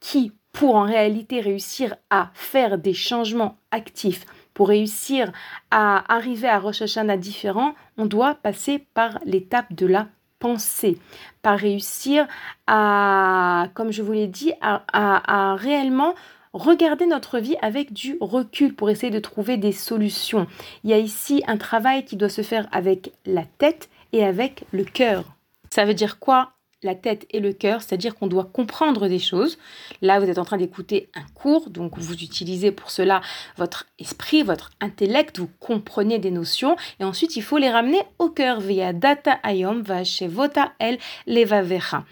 [0.00, 5.32] qui, pour en réalité réussir à faire des changements actifs, pour réussir
[5.70, 10.98] à arriver à Rosh Hashanah différent, on doit passer par l'étape de la penser,
[11.40, 12.26] pas réussir
[12.66, 16.14] à, comme je vous l'ai dit, à, réellement
[16.52, 20.48] regarder notre vie avec du recul pour essayer de trouver des solutions.
[20.82, 24.64] Il y a ici un travail qui doit se faire avec la tête et avec
[24.72, 25.24] le cœur.
[25.70, 26.52] Ça veut dire quoi?
[26.82, 29.58] La tête et le cœur, c'est-à-dire qu'on doit comprendre des choses.
[30.00, 33.20] Là, vous êtes en train d'écouter un cours, donc vous utilisez pour cela
[33.56, 38.28] votre esprit, votre intellect, vous comprenez des notions, et ensuite il faut les ramener au
[38.28, 39.82] cœur via data ayom
[40.28, 42.04] vota el levavecha.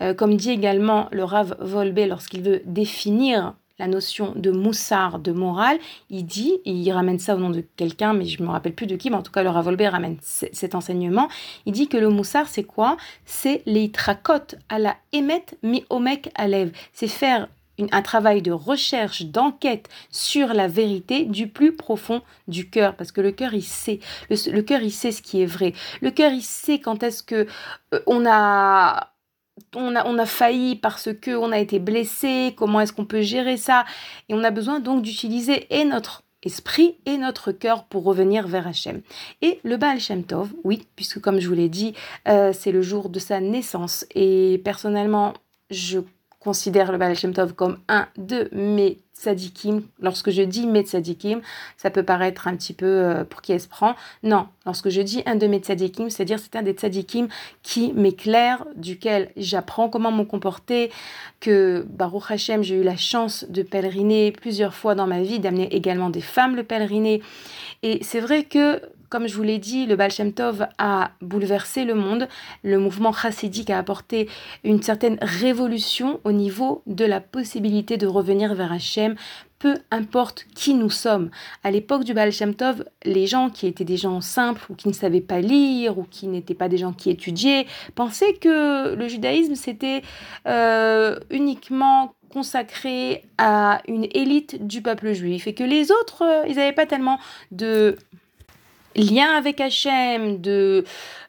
[0.00, 5.32] Euh, comme dit également le Rav Volbe lorsqu'il veut définir la notion de moussard, de
[5.32, 5.78] morale,
[6.10, 8.86] il dit, il ramène ça au nom de quelqu'un, mais je ne me rappelle plus
[8.86, 11.28] de qui, mais en tout cas le Ravolber ramène cet enseignement,
[11.66, 12.96] il dit que le moussard c'est quoi?
[13.24, 17.48] C'est les tracotes à la émet mi omek alev, c'est faire
[17.92, 23.20] un travail de recherche, d'enquête sur la vérité du plus profond du cœur, parce que
[23.20, 26.42] le cœur il sait, le, cœur il sait ce qui est vrai, le cœur il
[26.42, 27.46] sait quand est-ce que
[27.94, 29.12] euh, on a
[29.74, 33.84] on a, failli parce que on a été blessé, comment est-ce qu'on peut gérer ça?
[34.28, 38.66] Et on a besoin donc d'utiliser et notre esprit et notre cœur pour revenir vers
[38.66, 39.02] Hachem.
[39.42, 41.94] Et le Baal Shem Tov, oui, puisque comme je vous l'ai dit,
[42.28, 44.06] euh, c'est le jour de sa naissance.
[44.14, 45.34] Et personnellement,
[45.70, 46.00] je
[46.40, 49.82] considère le Baal Shem Tov comme un de mes tzadikim.
[50.00, 51.40] Lorsque je dis mes tzadikim,
[51.76, 53.94] ça peut paraître un petit peu euh, pour qui elle se prend.
[54.22, 57.28] Non, lorsque je dis un de mes tzadikim, c'est-à-dire c'est un des tzadikim
[57.62, 60.90] qui m'éclaire, duquel j'apprends comment me comporter,
[61.40, 65.74] que Baruch Hashem, j'ai eu la chance de pèleriner plusieurs fois dans ma vie, d'amener
[65.74, 67.22] également des femmes le pèleriner.
[67.82, 71.84] Et c'est vrai que comme je vous l'ai dit, le Baal Shem Tov a bouleversé
[71.84, 72.28] le monde.
[72.62, 74.28] Le mouvement chassidique a apporté
[74.64, 79.14] une certaine révolution au niveau de la possibilité de revenir vers Hachem,
[79.58, 81.30] peu importe qui nous sommes.
[81.64, 84.88] À l'époque du Baal Shem Tov, les gens qui étaient des gens simples ou qui
[84.88, 89.08] ne savaient pas lire ou qui n'étaient pas des gens qui étudiaient pensaient que le
[89.08, 90.02] judaïsme c'était
[90.46, 96.56] euh, uniquement consacré à une élite du peuple juif et que les autres, euh, ils
[96.56, 97.18] n'avaient pas tellement
[97.50, 97.96] de
[98.98, 100.84] lien avec Hachem, de,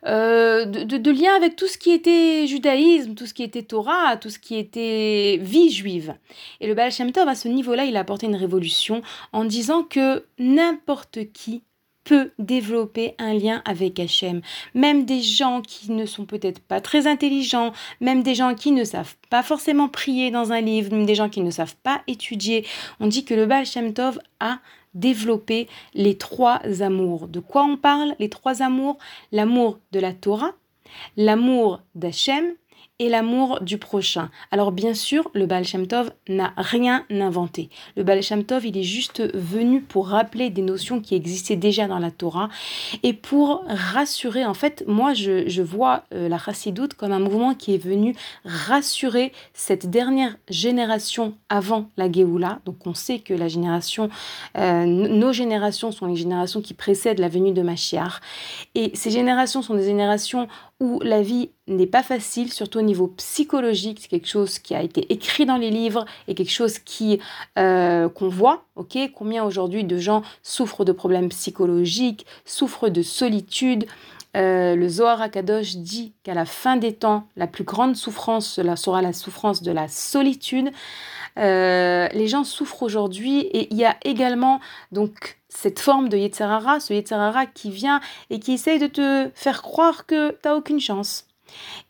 [0.05, 4.29] euh, de, lien avec tout ce qui était judaïsme, tout ce qui était Torah, tout
[4.29, 6.15] ce qui était vie juive.
[6.59, 9.01] Et le Baal Shem Tov, à ce niveau-là, il a apporté une révolution
[9.31, 11.63] en disant que n'importe qui
[12.09, 14.41] peut développer un lien avec Hachem.
[14.73, 18.83] Même des gens qui ne sont peut-être pas très intelligents, même des gens qui ne
[18.83, 22.65] savent pas forcément prier dans un livre, même des gens qui ne savent pas étudier.
[22.99, 24.57] On dit que le Baal Shem Tov a
[24.93, 27.27] développer les trois amours.
[27.27, 28.97] De quoi on parle Les trois amours?
[29.31, 30.53] L'amour de la Torah,
[31.17, 32.53] l'amour d'Hachem
[32.99, 34.29] et l'amour du prochain.
[34.51, 35.87] Alors bien sûr, le Baal Shem
[36.27, 37.69] n'a rien inventé.
[37.95, 41.87] Le Baal Shem Tov, il est juste venu pour rappeler des notions qui existaient déjà
[41.87, 42.49] dans la Torah
[43.03, 44.45] et pour rassurer.
[44.45, 49.31] En fait, moi, je, vois euh, la Chassidoute comme un mouvement qui est venu rassurer
[49.53, 52.59] cette dernière génération avant la Géoula.
[52.65, 54.09] Donc on sait que la génération,
[54.57, 58.19] euh, nos générations sont les générations qui précèdent la venue de Mashiach.
[58.75, 60.47] Et ces générations sont des générations
[60.79, 63.99] où la vie n'est pas facile, surtout au niveau psychologique.
[64.01, 67.19] C'est quelque chose qui a été écrit dans les livres et quelque chose qui
[67.57, 68.65] euh, qu'on voit.
[69.13, 73.85] Combien aujourd'hui de gens souffrent de problèmes psychologiques, souffrent de solitude.
[74.37, 79.01] Euh, le Zohar Akadosh dit qu'à la fin des temps, la plus grande souffrance sera
[79.01, 80.69] la souffrance de la solitude.
[81.39, 84.59] Euh, les gens souffrent aujourd'hui et il y a également
[84.91, 89.61] donc cette forme de Yetzerara, ce Yetzerara qui vient et qui essaye de te faire
[89.61, 91.25] croire que tu n'as aucune chance.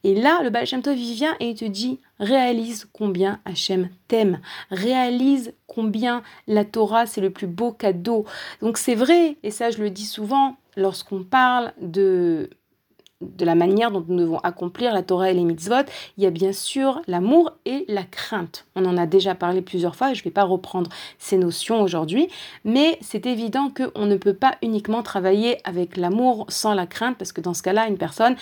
[0.03, 4.39] Et là, le Baal Shem Tov, vient et il te dit réalise combien Hachem t'aime,
[4.71, 8.25] réalise combien la Torah, c'est le plus beau cadeau.
[8.61, 12.49] Donc c'est vrai, et ça je le dis souvent, lorsqu'on parle de
[13.21, 15.85] de la manière dont nous devons accomplir la Torah et les mitzvot,
[16.17, 18.65] il y a bien sûr l'amour et la crainte.
[18.75, 22.29] On en a déjà parlé plusieurs fois, je ne vais pas reprendre ces notions aujourd'hui,
[22.63, 27.33] mais c'est évident qu'on ne peut pas uniquement travailler avec l'amour sans la crainte, parce
[27.33, 28.35] que dans ce cas-là, une personne,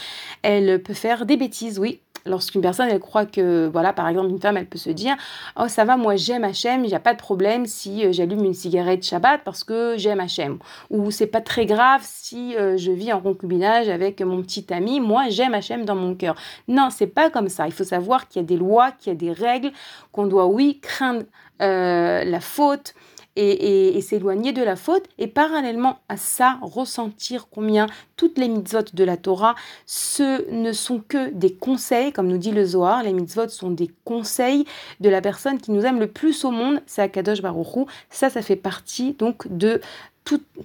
[0.44, 4.40] elle peut faire des bêtises, oui, lorsqu'une personne elle croit que voilà par exemple une
[4.40, 5.16] femme elle peut se dire
[5.60, 8.44] oh ça va moi j'aime Hachem il n'y a pas de problème si euh, j'allume
[8.46, 10.60] une cigarette Shabbat parce que j'aime Hachem
[10.90, 15.00] ou c'est pas très grave si euh, je vis en concubinage avec mon petit ami
[15.00, 16.36] moi j'aime Hachem dans mon cœur.
[16.68, 17.68] Non c'est pas comme ça.
[17.68, 19.72] Il faut savoir qu'il y a des lois qu'il y a des règles
[20.12, 21.24] qu'on doit oui craindre
[21.62, 22.94] euh, la faute
[23.38, 29.04] et, s'éloigner de la faute et parallèlement à ça ressentir combien toutes les mitzvot de
[29.04, 33.50] la Torah ce ne sont que des conseils comme nous dit le Zohar les mitzvot
[33.50, 34.66] sont des conseils
[35.00, 38.42] de la personne qui nous aime le plus au monde c'est Akadosh Baruch ça ça
[38.42, 39.82] fait partie donc de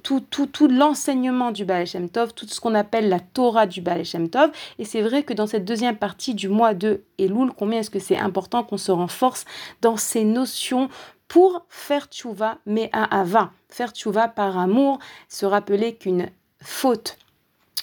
[0.02, 4.04] tout, tout l'enseignement du Baal Shem Tov, tout ce qu'on appelle la Torah du Baal
[4.04, 4.50] Shem Tov.
[4.78, 7.98] Et c'est vrai que dans cette deuxième partie du mois de Elul, combien est-ce que
[7.98, 9.44] c'est important qu'on se renforce
[9.80, 10.88] dans ces notions
[11.32, 13.52] pour faire tchouva, mais à ava.
[13.70, 14.98] Faire tchouva par amour,
[15.30, 16.28] se rappeler qu'une
[16.60, 17.16] faute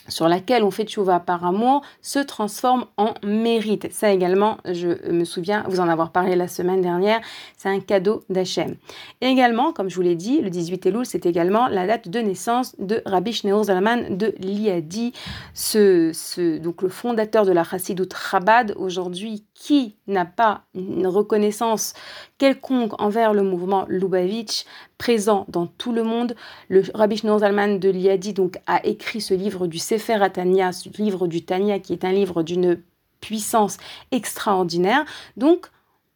[0.07, 3.91] sur laquelle on fait tchouva par amour se transforme en mérite.
[3.91, 7.21] Ça également, je me souviens vous en avoir parlé la semaine dernière,
[7.57, 8.75] c'est un cadeau d'Hachem.
[9.21, 12.75] également, comme je vous l'ai dit, le 18 Elul, c'est également la date de naissance
[12.77, 15.13] de Rabbi Shneur Zalman de Liadi,
[15.55, 21.93] ce, ce, donc le fondateur de la Chassidut Chabad, aujourd'hui, qui n'a pas une reconnaissance
[22.37, 24.63] quelconque envers le mouvement Lubavitch,
[24.97, 26.33] présent dans tout le monde.
[26.69, 30.89] Le Rabbi Shneur Zalman de Liadi donc, a écrit ce livre du Sefer Atania, ce
[30.97, 32.81] livre du Tania qui est un livre d'une
[33.19, 33.77] puissance
[34.11, 35.03] extraordinaire.
[35.35, 35.67] Donc,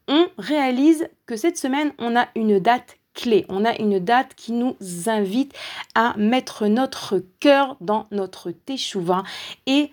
[0.07, 3.45] on réalise que cette semaine, on a une date clé.
[3.49, 4.75] On a une date qui nous
[5.07, 5.53] invite
[5.95, 9.23] à mettre notre cœur dans notre teshuva
[9.67, 9.91] et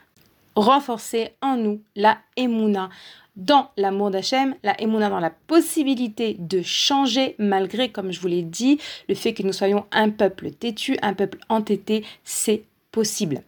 [0.60, 2.90] renforcer en nous la emuna
[3.36, 8.42] dans l'amour d'Hachem, la émouna dans la possibilité de changer malgré, comme je vous l'ai
[8.42, 13.42] dit, le fait que nous soyons un peuple têtu, un peuple entêté, c'est possible.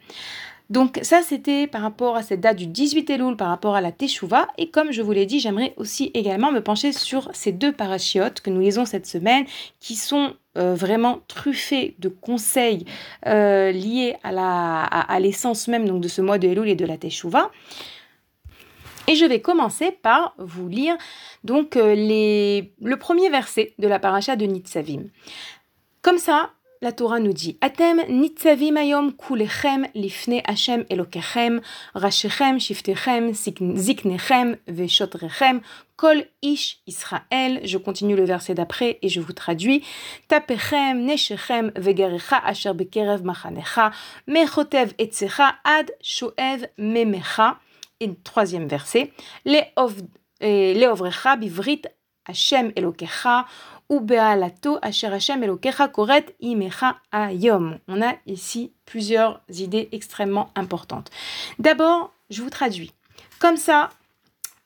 [0.73, 3.93] Donc ça, c'était par rapport à cette date du 18 Elul, par rapport à la
[3.93, 4.49] Teshuvah.
[4.57, 8.41] Et comme je vous l'ai dit, j'aimerais aussi également me pencher sur ces deux parachiotes
[8.41, 9.45] que nous lisons cette semaine,
[9.81, 12.87] qui sont euh, vraiment truffés de conseils
[13.27, 17.51] euh, liés à l'essence même de ce mois de Elul et de la Teshuvah.
[19.09, 20.97] Et je vais commencer par vous lire
[21.45, 25.03] donc euh, les, le premier verset de la paracha de Nitzavim.
[26.01, 26.53] Comme ça,
[26.83, 31.61] la Torah nous dit Atem nitzavim ayom kulechem lifne Hashem elokechem,
[31.95, 35.61] rashechem, shiftechem, ziknechem, veshotrechem,
[35.97, 37.61] kol ish Israël.
[37.65, 39.85] Je continue le verset d'après et je vous traduis
[40.27, 43.93] Tapechem, neshechem, vegerecha asher bekerev machanecha,
[44.27, 47.59] mechotev etzecha ad shoev memecha.
[48.01, 49.13] Et troisième verset,
[50.43, 51.83] Leovrecha bivrit
[52.27, 53.47] Hashem Elokecha
[53.89, 57.79] ou Bealato Asher Hashem Elokecha Koret Imecha Ayom.
[57.89, 61.11] On a ici plusieurs idées extrêmement importantes.
[61.59, 62.93] D'abord, je vous traduis.
[63.39, 63.91] Comme ça,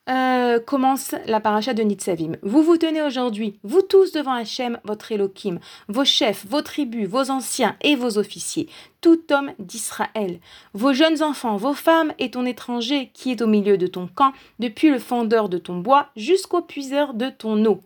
[0.09, 2.33] euh, commence la paracha de Nitzavim.
[2.41, 7.29] Vous vous tenez aujourd'hui, vous tous devant Hachem, votre Elohim, vos chefs, vos tribus, vos
[7.29, 8.69] anciens et vos officiers,
[9.01, 10.39] tout homme d'Israël,
[10.73, 14.33] vos jeunes enfants, vos femmes et ton étranger qui est au milieu de ton camp,
[14.59, 17.81] depuis le fendeur de ton bois jusqu'au puiseur de ton eau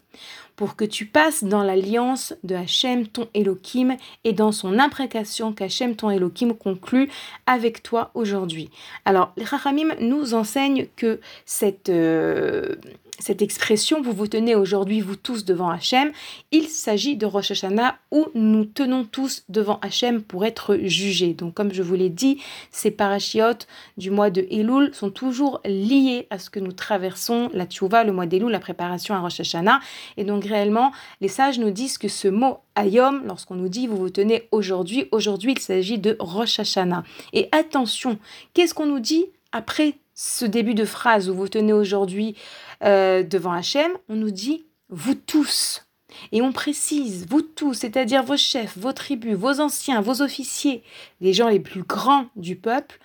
[0.61, 5.95] pour que tu passes dans l'alliance de Hachem ton Elohim et dans son imprécation qu'Hachem
[5.95, 7.09] ton Elohim conclut
[7.47, 8.69] avec toi aujourd'hui.
[9.05, 12.75] Alors, les Rachamim nous enseignent que cette, euh,
[13.21, 16.11] cette expression, vous vous tenez aujourd'hui, vous tous devant Hachem,
[16.51, 21.33] il s'agit de Rosh Hashanah où nous tenons tous devant Hachem pour être jugés.
[21.33, 26.27] Donc, comme je vous l'ai dit, ces parachiotes du mois de Elul sont toujours liés
[26.29, 29.79] à ce que nous traversons, la Tchouva, le mois d'Elul, la préparation à Rosh Hashanah.
[30.17, 33.97] Et donc, réellement, les sages nous disent que ce mot Ayom, lorsqu'on nous dit vous
[33.97, 37.03] vous tenez aujourd'hui, aujourd'hui, il s'agit de Rosh Hashanah.
[37.33, 38.17] Et attention,
[38.53, 42.35] qu'est-ce qu'on nous dit après ce début de phrase où vous tenez aujourd'hui
[42.83, 45.87] euh, devant Hachem, on nous dit vous tous.
[46.31, 50.83] Et on précise, vous tous, c'est-à-dire vos chefs, vos tribus, vos anciens, vos officiers,
[51.21, 52.99] les gens les plus grands du peuple.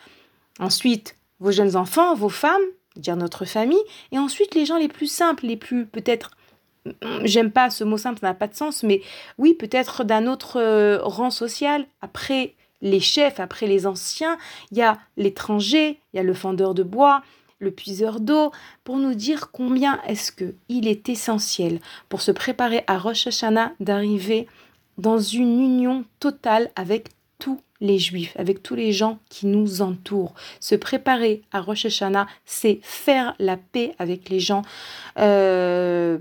[0.59, 2.61] Ensuite, vos jeunes enfants, vos femmes,
[2.97, 3.83] dire notre famille.
[4.13, 6.33] Et ensuite, les gens les plus simples, les plus peut-être
[7.25, 9.01] j'aime pas ce mot simple, ça n'a pas de sens, mais
[9.39, 11.87] oui, peut-être d'un autre euh, rang social.
[12.03, 14.39] Après les chefs, après les anciens,
[14.71, 17.23] il y a l'étranger, il y a le fendeur de bois,
[17.59, 18.53] le puiseur d'eau,
[18.85, 23.73] pour nous dire combien est-ce que il est essentiel pour se préparer à Rosh Hashanah
[23.81, 24.47] d'arriver
[24.99, 27.09] dans une union totale avec
[27.39, 30.35] tous les juifs, avec tous les gens qui nous entourent.
[30.61, 34.63] Se préparer à Rosh Hashanah, c'est faire la paix avec les gens
[35.19, 36.19] euh,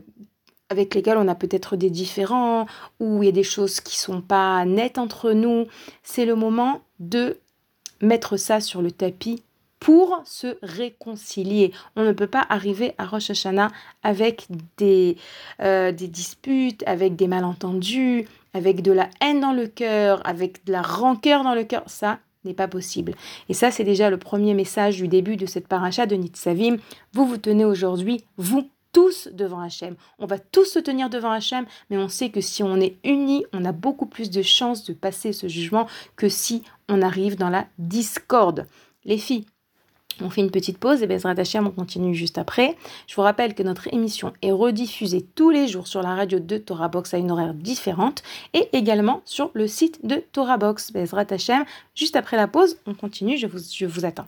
[0.70, 2.66] avec lesquels on a peut-être des différends,
[3.00, 5.68] ou il y a des choses qui sont pas nettes entre nous.
[6.04, 7.38] C'est le moment de
[8.02, 9.44] mettre ça sur le tapis
[9.80, 11.72] pour se réconcilier.
[11.96, 13.70] On ne peut pas arriver à Rosh Hashanah
[14.04, 14.48] avec
[14.78, 15.18] des,
[15.62, 20.72] euh, des disputes, avec des malentendus, avec de la haine dans le cœur, avec de
[20.72, 21.84] la rancœur dans le cœur.
[21.86, 23.14] Ça n'est pas possible.
[23.50, 26.78] Et ça, c'est déjà le premier message du début de cette paracha de Nitzavim.
[27.14, 29.98] Vous vous tenez aujourd'hui, vous tous devant Hachem.
[30.20, 33.44] On va tous se tenir devant Hachem, mais on sait que si on est unis,
[33.52, 35.86] on a beaucoup plus de chances de passer ce jugement
[36.16, 38.68] que si on arrive dans la discorde.
[39.04, 39.46] Les filles,
[40.22, 42.78] on fait une petite pause et Bezrat Hachem, on continue juste après.
[43.08, 46.58] Je vous rappelle que notre émission est rediffusée tous les jours sur la radio de
[46.58, 48.24] Torah Box à une horaire différente
[48.54, 50.94] et également sur le site de Torah Box.
[50.94, 51.66] Bezrat Hachem,
[51.96, 54.28] juste après la pause, on continue, je vous, je vous attends.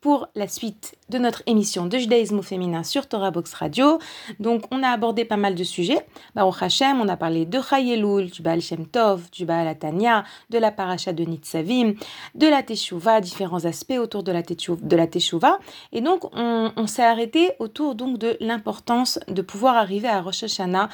[0.00, 3.98] Pour la suite de notre émission de judaïsme féminin sur Torah Box Radio.
[4.40, 6.06] Donc on a abordé pas mal de sujets.
[6.34, 10.58] Baruch Hashem, on a parlé de Chayelul, du Baal Shem Tov, du Baal Atania, de
[10.58, 11.94] la paracha de Nitzavim,
[12.34, 15.58] de la Teshuvah, différents aspects autour de la, de la Teshuvah.
[15.92, 20.44] Et donc on, on s'est arrêté autour donc de l'importance de pouvoir arriver à Rosh
[20.44, 20.88] Hashanah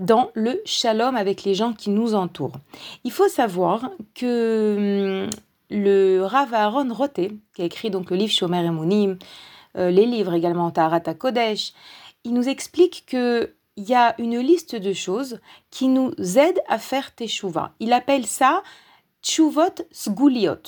[0.00, 2.58] dans le shalom avec les gens qui nous entourent.
[3.04, 5.30] Il faut savoir que hum,
[5.70, 7.20] le Rav Aaron Rote,
[7.54, 9.18] qui a écrit donc le livre Shomer Emunim,
[9.76, 11.72] euh, les livres également Taharat Kodesh,
[12.24, 15.38] il nous explique que il y a une liste de choses
[15.70, 17.74] qui nous aident à faire teshuva.
[17.78, 18.62] Il appelle ça
[19.22, 20.62] tshuvot sguliot,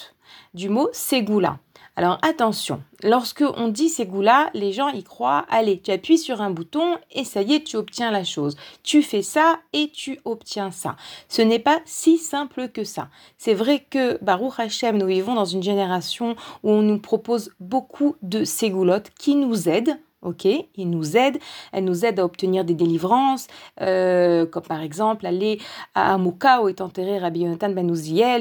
[0.52, 1.58] du mot segula.
[1.98, 6.50] Alors attention, lorsque on dit segula, les gens y croient, allez, tu appuies sur un
[6.50, 8.56] bouton et ça y est, tu obtiens la chose.
[8.84, 10.94] Tu fais ça et tu obtiens ça.
[11.28, 13.08] Ce n'est pas si simple que ça.
[13.36, 18.14] C'est vrai que Baruch Hashem, nous vivons dans une génération où on nous propose beaucoup
[18.22, 19.98] de ségoulottes qui nous aident.
[20.22, 21.38] Ok, ils nous aident,
[21.70, 23.46] elles nous aident à obtenir des délivrances,
[23.80, 25.60] euh, comme par exemple aller
[25.94, 27.88] à Amouka où est enterré Rabbi Yonatan Ben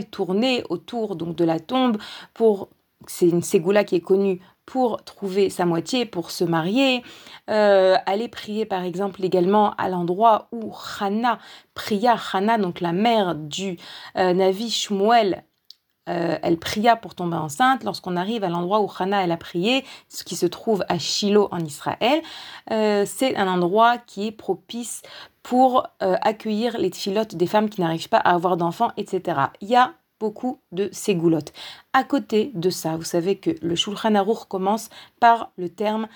[0.09, 1.97] tourner autour de la tombe
[2.33, 2.69] pour
[3.05, 7.01] c'est une ségoula qui est connue pour trouver sa moitié, pour se marier,
[7.49, 11.39] euh, aller prier par exemple également à l'endroit où Hana
[11.73, 13.77] pria, Hana donc la mère du
[14.17, 15.45] euh, Navi Shmuel,
[16.09, 17.85] euh, elle pria pour tomber enceinte.
[17.85, 21.47] Lorsqu'on arrive à l'endroit où Hana elle a prié, ce qui se trouve à Shiloh
[21.51, 22.21] en Israël,
[22.69, 25.01] c'est un endroit qui est propice
[25.43, 29.39] pour accueillir les filotes des femmes qui n'arrivent pas à avoir d'enfants, etc.
[29.61, 31.53] Il y a beaucoup de ségoulottes.
[31.93, 34.89] À côté de ça, vous savez que le Shulchan Aruch commence
[35.19, 36.07] par le terme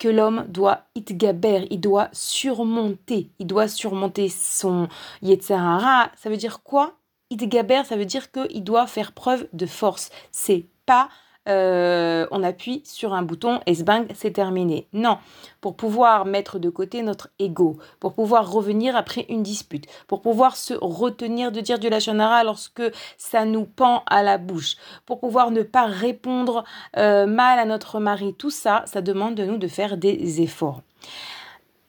[0.00, 4.88] que l'homme doit itgaber, il doit surmonter, il doit surmonter son
[5.22, 6.10] yetzerara.
[6.16, 6.94] Ça veut dire quoi?
[7.30, 10.10] Itgaber, ça veut dire qu'il doit faire preuve de force.
[10.32, 11.08] C'est pas
[11.48, 14.86] euh, on appuie sur un bouton et bang, c'est terminé.
[14.92, 15.18] Non,
[15.60, 20.56] pour pouvoir mettre de côté notre ego, pour pouvoir revenir après une dispute, pour pouvoir
[20.56, 22.82] se retenir de dire du lachonara lorsque
[23.18, 24.76] ça nous pend à la bouche,
[25.06, 26.64] pour pouvoir ne pas répondre
[26.96, 30.82] euh, mal à notre mari, tout ça, ça demande de nous de faire des efforts.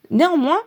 [0.09, 0.59] Néanmoins,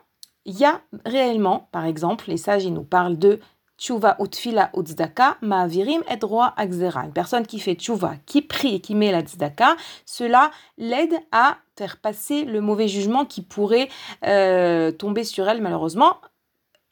[0.45, 3.39] il y a réellement, par exemple, les sages nous parlent de
[3.79, 7.05] Tchouva utfila utzdaka ma'avirim et droit akzera.
[7.05, 11.59] Une personne qui fait tchouva, qui prie et qui met la tzedaka, cela l'aide à
[11.76, 13.89] faire passer le mauvais jugement qui pourrait
[14.26, 16.16] euh, tomber sur elle malheureusement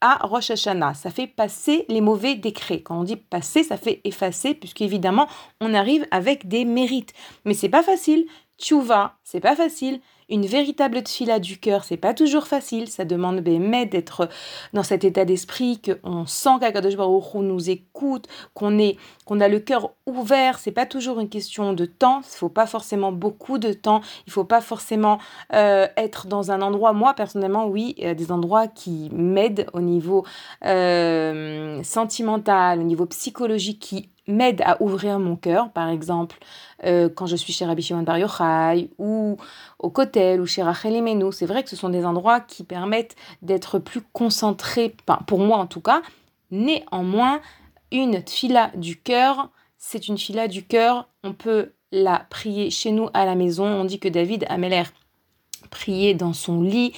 [0.00, 0.94] à Rosh Hashanah.
[0.94, 2.82] Ça fait passer les mauvais décrets.
[2.82, 5.26] Quand on dit passer, ça fait effacer, puisqu'évidemment,
[5.60, 7.12] on arrive avec des mérites.
[7.44, 8.26] Mais c'est pas facile.
[8.58, 10.00] Tchouva, c'est pas facile.
[10.28, 12.88] Une véritable tfila du cœur, c'est pas toujours facile.
[12.88, 14.28] Ça demande Bémet d'être
[14.72, 19.60] dans cet état d'esprit, qu'on sent qu'Akadosh Baruch nous écoute, qu'on est, qu'on a le
[19.60, 20.58] cœur ouvert.
[20.58, 22.22] C'est pas toujours une question de temps.
[22.24, 24.00] Il faut pas forcément beaucoup de temps.
[24.26, 25.18] Il faut pas forcément
[25.54, 26.92] euh, être dans un endroit.
[26.92, 30.24] Moi, personnellement, oui, a des endroits qui m'aident au niveau
[30.64, 35.70] euh, sentimental, au niveau psychologique, qui m'aident à ouvrir mon cœur.
[35.70, 36.38] Par exemple,
[36.84, 39.36] euh, quand je suis chez Rabbi Shimon Bar Yochai ou
[39.78, 41.32] au Kotel ou chez Rachel Imenu.
[41.32, 44.94] C'est vrai que ce sont des endroits qui permettent d'être plus concentrés,
[45.26, 46.02] pour moi en tout cas.
[46.50, 47.40] Néanmoins,
[47.92, 51.08] une fila du cœur, c'est une fila du cœur.
[51.22, 53.64] On peut la prier chez nous à la maison.
[53.64, 54.84] On dit que David Ameller
[55.70, 56.92] priait dans son lit.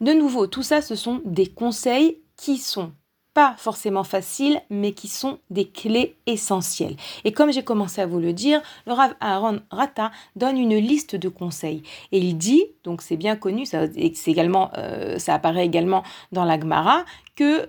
[0.00, 2.92] De nouveau, tout ça, ce sont des conseils qui sont
[3.34, 6.96] pas forcément faciles, mais qui sont des clés essentielles.
[7.24, 11.16] Et comme j'ai commencé à vous le dire, le Rav Aaron Rata donne une liste
[11.16, 11.82] de conseils.
[12.12, 13.84] Et il dit, donc c'est bien connu, ça,
[14.26, 16.02] également, euh, ça apparaît également
[16.32, 17.04] dans la Gemara,
[17.36, 17.68] que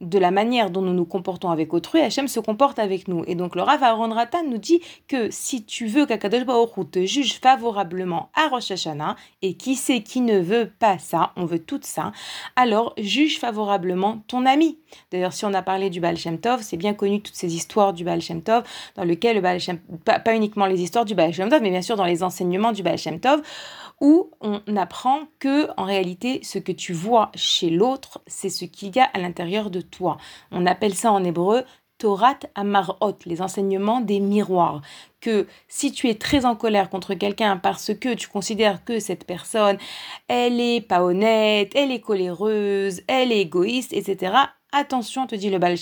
[0.00, 3.22] de la manière dont nous nous comportons avec autrui, Hachem se comporte avec nous.
[3.26, 7.04] Et donc le Rav Aaron Ratan nous dit que si tu veux qu'Akadosh Baruch te
[7.04, 11.58] juge favorablement à Rosh Hashanah, et qui sait qui ne veut pas ça, on veut
[11.58, 12.12] tout ça,
[12.56, 14.78] alors juge favorablement ton ami.
[15.12, 17.92] D'ailleurs, si on a parlé du Baal Shem Tov, c'est bien connu toutes ces histoires
[17.92, 18.64] du Baal Shem Tov,
[18.96, 21.70] dans lequel le Baal Shem, pas, pas uniquement les histoires du Baal Shem Tov, mais
[21.70, 23.42] bien sûr dans les enseignements du Baal Shem Tov,
[24.00, 28.96] où on apprend que en réalité ce que tu vois chez l'autre, c'est ce qu'il
[28.96, 30.16] y a à l'intérieur de toi.
[30.50, 31.64] On appelle ça en hébreu
[32.00, 34.80] Torat Amarot, les enseignements des miroirs.
[35.20, 39.26] Que si tu es très en colère contre quelqu'un parce que tu considères que cette
[39.26, 39.76] personne,
[40.26, 44.32] elle est pas honnête, elle est coléreuse, elle est égoïste, etc.,
[44.72, 45.76] attention, te dit le Baal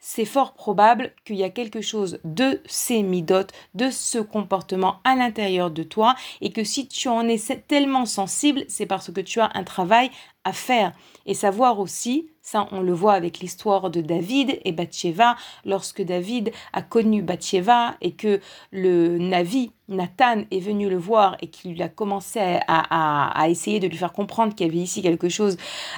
[0.00, 5.14] c'est fort probable qu'il y a quelque chose de ces midotes, de ce comportement à
[5.14, 9.40] l'intérieur de toi, et que si tu en es tellement sensible, c'est parce que tu
[9.40, 10.10] as un travail
[10.44, 10.92] à faire.
[11.26, 15.36] Et savoir aussi, ça on le voit avec l'histoire de David et Bathsheba,
[15.66, 18.40] lorsque David a connu Bathsheba et que
[18.72, 23.96] le Navi, Nathan, est venu le voir et qu'il a commencé à, essayer de lui
[23.96, 25.56] faire comprendre qu'il y avait ici quelque chose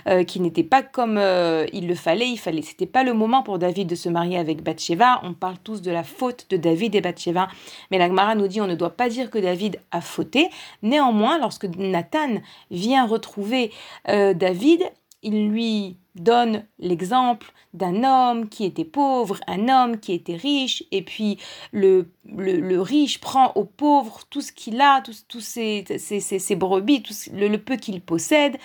[0.08, 3.42] euh, qui n'était pas comme euh, il le fallait, il fallait, c'était pas le moment
[3.42, 5.20] pour David de se marier avec Bathsheba.
[5.24, 7.48] On parle tous de la faute de David et Bathsheba,
[7.90, 10.48] mais la Gemara nous dit on ne doit pas dire que David a fauté.
[10.82, 13.72] Néanmoins, lorsque Nathan vient retrouver
[14.08, 14.82] euh, David,
[15.22, 21.02] il lui donne l'exemple d'un homme qui était pauvre, un homme qui était riche, et
[21.02, 21.38] puis
[21.72, 27.14] le, le, riche prend au pauvre tout ce qu'il a, tous ses, ses, brebis, tout
[27.32, 28.56] le, peu qu'il possède,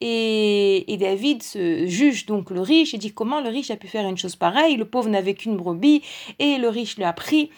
[0.00, 3.86] et, et, David se juge donc le riche et dit comment le riche a pu
[3.86, 6.02] faire une chose pareille, le pauvre n'avait qu'une brebis,
[6.38, 7.50] et le riche lui a pris.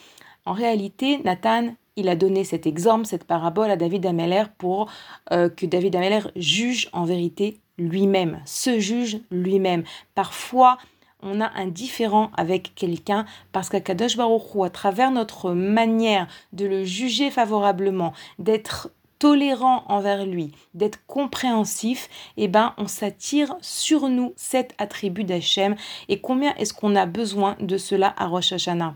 [0.45, 4.91] En réalité, Nathan il a donné cet exemple, cette parabole à David Ameller pour
[5.33, 9.85] euh, que David Ameller juge en vérité lui-même, se juge lui-même.
[10.15, 10.79] Parfois,
[11.23, 16.67] on a un différent avec quelqu'un parce qu'Akadosh Baruch Hu, à travers notre manière de
[16.67, 24.33] le juger favorablement, d'être tolérant envers lui, d'être compréhensif, eh ben on s'attire sur nous
[24.35, 25.77] cet attribut d'Hachem.
[26.09, 28.95] Et combien est-ce qu'on a besoin de cela à Rosh Hashanah?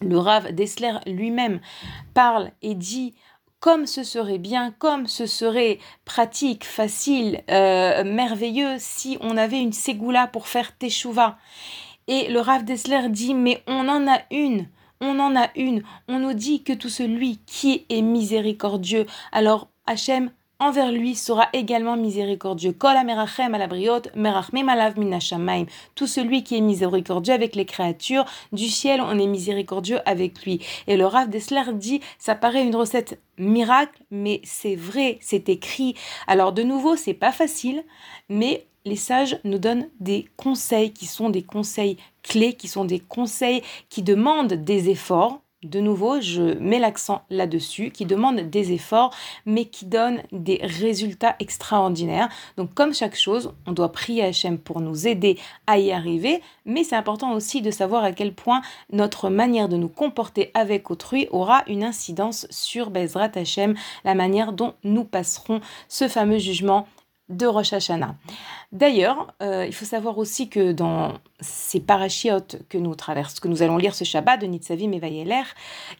[0.00, 1.60] Le Rav Dessler lui-même
[2.14, 3.14] parle et dit
[3.60, 9.72] comme ce serait bien, comme ce serait pratique, facile, euh, merveilleux si on avait une
[9.72, 11.38] ségoula pour faire teshuva.
[12.06, 14.68] Et le Rav Dessler dit mais on en a une,
[15.00, 15.82] on en a une.
[16.06, 20.30] On nous dit que tout celui qui est miséricordieux, alors Hachem
[20.60, 22.74] envers lui sera également miséricordieux.
[25.94, 30.64] Tout celui qui est miséricordieux avec les créatures du ciel, on est miséricordieux avec lui.
[30.86, 35.94] Et le Rav Dessler dit, ça paraît une recette miracle, mais c'est vrai, c'est écrit.
[36.26, 37.84] Alors de nouveau, c'est pas facile,
[38.28, 43.00] mais les sages nous donnent des conseils qui sont des conseils clés, qui sont des
[43.00, 49.12] conseils qui demandent des efforts de nouveau, je mets l'accent là-dessus, qui demande des efforts,
[49.44, 52.28] mais qui donne des résultats extraordinaires.
[52.56, 55.36] Donc, comme chaque chose, on doit prier Hachem pour nous aider
[55.66, 59.76] à y arriver, mais c'est important aussi de savoir à quel point notre manière de
[59.76, 65.60] nous comporter avec autrui aura une incidence sur Bezrat Hachem, la manière dont nous passerons
[65.88, 66.86] ce fameux jugement
[67.28, 68.16] de Rosh Hashanah.
[68.70, 73.62] D'ailleurs, euh, il faut savoir aussi que dans ces parachiotes que nous traversons, que nous
[73.62, 75.42] allons lire ce Shabbat de Nitzavim et Vayeler,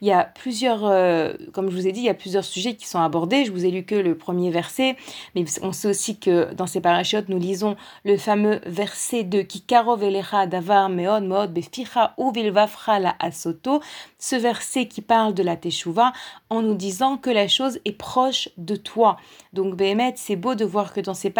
[0.01, 2.75] il y a plusieurs, euh, comme je vous ai dit, il y a plusieurs sujets
[2.75, 3.45] qui sont abordés.
[3.45, 4.97] Je vous ai lu que le premier verset,
[5.33, 7.75] mais on sait aussi que dans ces parachiotes, nous lisons
[8.05, 13.81] le fameux verset de Kikarov Elecha Davar Meod Meod Beficha Uvilvafra la Asoto,
[14.19, 16.13] ce verset qui parle de la Teshuvah
[16.49, 19.17] en nous disant que la chose est proche de toi.
[19.53, 21.33] Donc, Behemet, c'est beau de voir que dans ces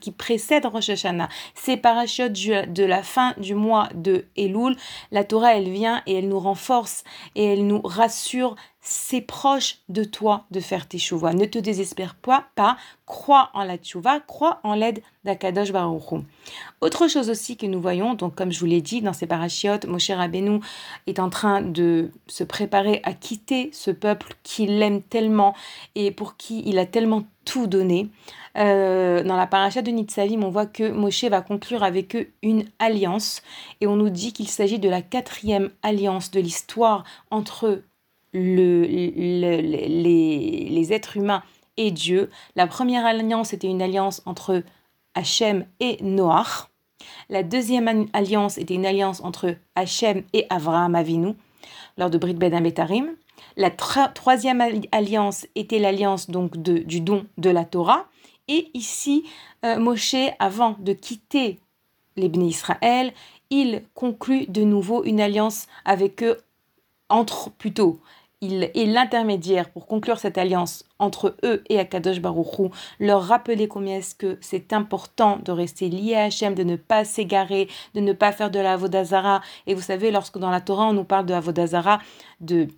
[0.00, 4.76] qui précèdent Rosh Hashanah, ces parachutes de la fin du mois de Elul,
[5.12, 7.04] la Torah, elle vient et elle nous renforce
[7.34, 8.56] et elle nous rassure.
[8.80, 11.34] C'est proche de toi de faire tes chouvas.
[11.34, 16.22] Ne te désespère pas, pas, crois en la tchouva, crois en l'aide d'Akadosh Baruch
[16.80, 19.84] Autre chose aussi que nous voyons, donc comme je vous l'ai dit, dans ces parachiotes,
[19.84, 20.60] Moshe Rabbeinu
[21.06, 25.54] est en train de se préparer à quitter ce peuple qu'il aime tellement
[25.94, 28.10] et pour qui il a tellement tout donné.
[28.56, 32.66] Euh, dans la paracha de Nitzavim, on voit que Moshe va conclure avec eux une
[32.78, 33.42] alliance
[33.80, 37.82] et on nous dit qu'il s'agit de la quatrième alliance de l'histoire entre
[38.34, 41.42] le, les, êtres humains
[41.78, 42.28] et Dieu.
[42.54, 44.62] La première alliance était une alliance entre
[45.14, 46.68] Hachem et Noach.
[47.30, 51.32] La deuxième alliance était une alliance entre Hachem et Avraham Avinu
[51.96, 53.14] lors de Brit Ben Betarim.
[53.58, 58.06] La troisième alliance était l'alliance donc de, du don de la Torah.
[58.46, 59.24] Et ici,
[59.64, 61.58] euh, Moshe, avant de quitter
[62.16, 63.12] les Bnei Israël,
[63.50, 66.38] il conclut de nouveau une alliance avec eux,
[67.08, 68.00] entre plutôt
[68.40, 73.98] il est l'intermédiaire pour conclure cette alliance entre eux et Akadosh Baruchou, leur rappeler combien
[74.16, 78.30] que c'est important de rester lié à Hachem, de ne pas s'égarer, de ne pas
[78.30, 79.42] faire de la Avodazara.
[79.66, 82.00] Et vous savez, lorsque dans la Torah on nous parle de Avodazara,
[82.40, 82.68] de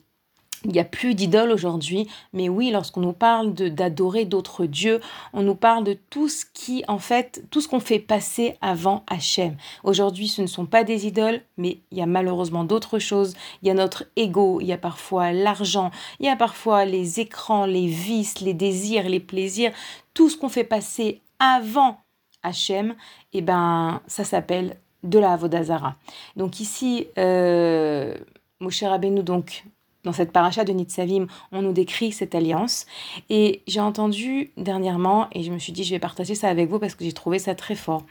[0.64, 5.00] il n'y a plus d'idoles aujourd'hui, mais oui, lorsqu'on nous parle d'adorer d'autres dieux,
[5.32, 9.04] on nous parle de tout ce qui, en fait, tout ce qu'on fait passer avant
[9.08, 9.56] Hachem.
[9.84, 13.34] Aujourd'hui, ce ne sont pas des idoles, mais il y a malheureusement d'autres choses.
[13.62, 17.20] Il y a notre ego, il y a parfois l'argent, il y a parfois les
[17.20, 19.72] écrans, les vices, les désirs, les plaisirs,
[20.12, 21.98] tout ce qu'on fait passer avant
[22.42, 22.94] Hachem,
[23.32, 25.96] eh ben, ça s'appelle de la Avodazara.
[26.36, 28.14] Donc ici, euh,
[28.60, 29.64] Moshe Rabbeinu, donc,
[30.04, 32.86] dans cette paracha de Nitzavim, on nous décrit cette alliance.
[33.28, 36.78] Et j'ai entendu dernièrement, et je me suis dit, je vais partager ça avec vous
[36.78, 38.04] parce que j'ai trouvé ça très fort.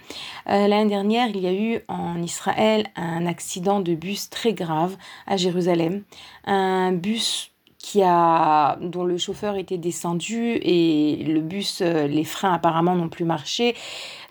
[0.47, 4.97] Euh, l'année dernière, il y a eu en Israël un accident de bus très grave
[5.27, 6.03] à Jérusalem.
[6.45, 12.53] Un bus qui a, dont le chauffeur était descendu et le bus, euh, les freins
[12.53, 13.73] apparemment n'ont plus marché.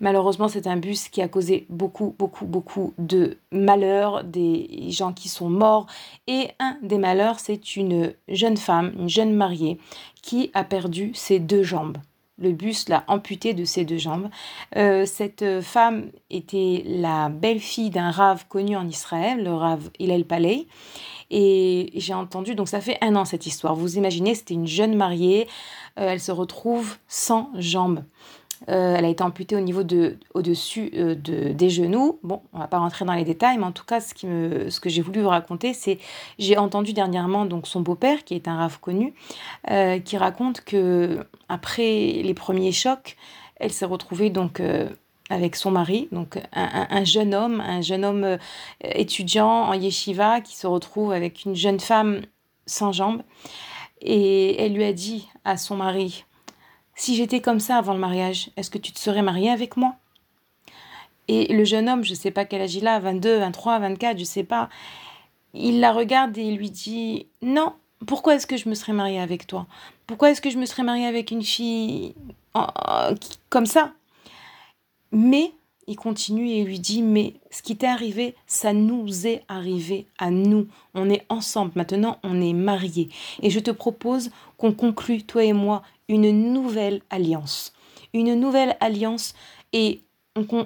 [0.00, 5.30] Malheureusement, c'est un bus qui a causé beaucoup, beaucoup, beaucoup de malheurs, des gens qui
[5.30, 5.86] sont morts.
[6.26, 9.78] Et un des malheurs, c'est une jeune femme, une jeune mariée,
[10.22, 11.96] qui a perdu ses deux jambes.
[12.40, 14.28] Le bus l'a amputée de ses deux jambes.
[14.76, 20.66] Euh, cette femme était la belle-fille d'un rave connu en Israël, le rave Hillel Paley.
[21.30, 23.74] Et j'ai entendu, donc ça fait un an cette histoire.
[23.74, 25.46] Vous imaginez, c'était une jeune mariée,
[25.98, 28.02] euh, elle se retrouve sans jambes.
[28.68, 32.18] Euh, elle a été amputée au niveau de, au-dessus euh, de, des genoux.
[32.24, 34.68] Bon, on va pas rentrer dans les détails, mais en tout cas, ce, qui me,
[34.68, 35.98] ce que j'ai voulu vous raconter, c'est
[36.38, 39.14] j'ai entendu dernièrement donc son beau-père, qui est un rave connu,
[40.04, 43.16] qui raconte que après les premiers chocs,
[43.56, 44.60] elle s'est retrouvée donc
[45.30, 48.38] avec son mari, donc un, jeune homme, un jeune homme euh,
[48.80, 52.22] étudiant en yeshiva qui se retrouve avec une jeune femme
[52.66, 53.22] sans jambes.
[54.00, 56.24] Et elle lui a dit à son mari,
[56.94, 59.96] si j'étais comme ça avant le mariage, est-ce que tu te serais marié avec moi?
[61.28, 64.16] Et le jeune homme, je ne sais pas quel âge il a, 22, 23, 24,
[64.16, 64.70] je ne sais pas,
[65.52, 67.74] il la regarde et il lui dit, non,
[68.06, 69.66] pourquoi est-ce que je me serais marié avec toi?
[70.06, 72.14] Pourquoi est-ce que je me serais mariée avec une fille
[73.50, 73.92] comme ça?
[75.12, 75.52] Mais
[75.88, 80.30] il continue et lui dit, mais ce qui t'est arrivé, ça nous est arrivé à
[80.30, 80.68] nous.
[80.94, 83.08] On est ensemble, maintenant on est mariés.
[83.42, 87.72] Et je te propose qu'on conclue, toi et moi, une nouvelle alliance.
[88.12, 89.34] Une nouvelle alliance
[89.72, 90.02] et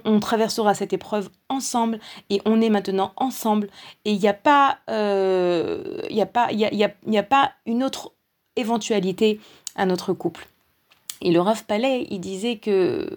[0.05, 3.69] on, traversera cette épreuve ensemble et on est maintenant ensemble.
[4.05, 8.13] Et il n'y a, pas, euh, a, pas, y a, a pas une autre
[8.57, 9.41] éventualité
[9.77, 10.49] à notre couple.
[11.21, 13.09] Et le Rav Palais, il disait que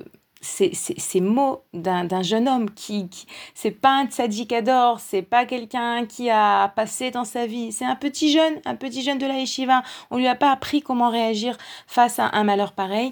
[0.46, 3.10] ces, mots d'un jeune homme qui,
[3.54, 7.96] c'est pas un tzadikador, c'est pas quelqu'un qui a passé dans sa vie, c'est un
[7.96, 9.84] petit jeune, un petit jeune de la yeshiva.
[10.12, 13.12] On lui a pas appris comment réagir face à un malheur pareil.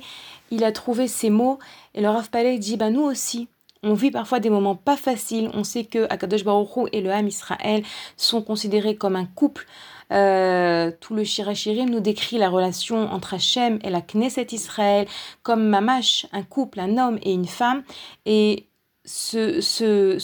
[0.51, 1.59] Il a trouvé ces mots
[1.95, 3.47] et le Rav Palais dit bah nous aussi,
[3.81, 5.49] on vit parfois des moments pas faciles.
[5.53, 7.84] On sait que Akadosh Baruch et le Ham Israël
[8.15, 9.65] sont considérés comme un couple
[10.14, 15.07] Euh, tout le Shirachirim nous décrit la relation entre Hachem et la Knesset Israël
[15.41, 17.84] comme mamash, un couple, un homme et une femme.
[18.26, 18.68] Et
[19.05, 20.18] ce, ce,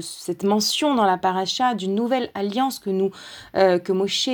[0.00, 3.10] cette mention dans la paracha d'une nouvelle alliance que, nous,
[3.56, 4.28] euh, que Moshe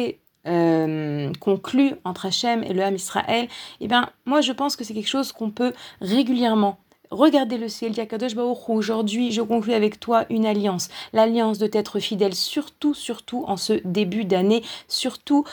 [0.47, 3.49] euh, conclut entre Hachem et le Ham Israël,
[3.81, 6.79] eh bien, moi je pense que c'est quelque chose qu'on peut régulièrement
[7.11, 8.37] Regardez le ciel, Yakadosh
[8.69, 13.73] aujourd'hui je conclue avec toi une alliance, l'alliance de t'être fidèle, surtout, surtout en ce
[13.85, 15.45] début d'année, surtout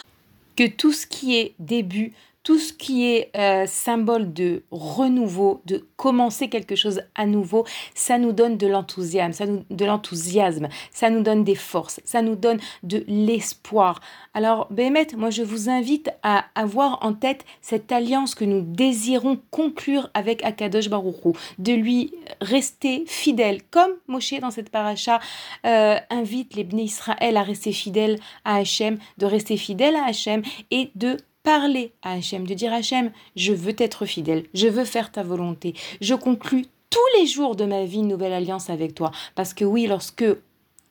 [0.56, 2.14] que tout ce qui est début
[2.48, 8.18] tout ce qui est euh, symbole de renouveau, de commencer quelque chose à nouveau, ça
[8.18, 12.38] nous donne de l'enthousiasme, ça nous, de l'enthousiasme, ça nous donne des forces, ça nous
[12.38, 14.00] donne de l'espoir.
[14.34, 19.42] Alors, Bémet, moi je vous invite à avoir en tête cette alliance que nous désirons
[19.52, 25.20] conclure avec Akadosh Baruchou, de lui rester fidèle, comme Moshe dans cette paracha
[25.66, 30.44] euh, invite les Bnei Israël à rester fidèles à Hachem, de rester fidèles à Hachem
[30.72, 31.18] et de
[31.48, 35.76] parler à Hachem, de dire Hachem, je veux être fidèle, je veux faire ta volonté,
[36.02, 39.12] je conclus tous les jours de ma vie une nouvelle alliance avec toi.
[39.34, 40.26] Parce que oui, lorsque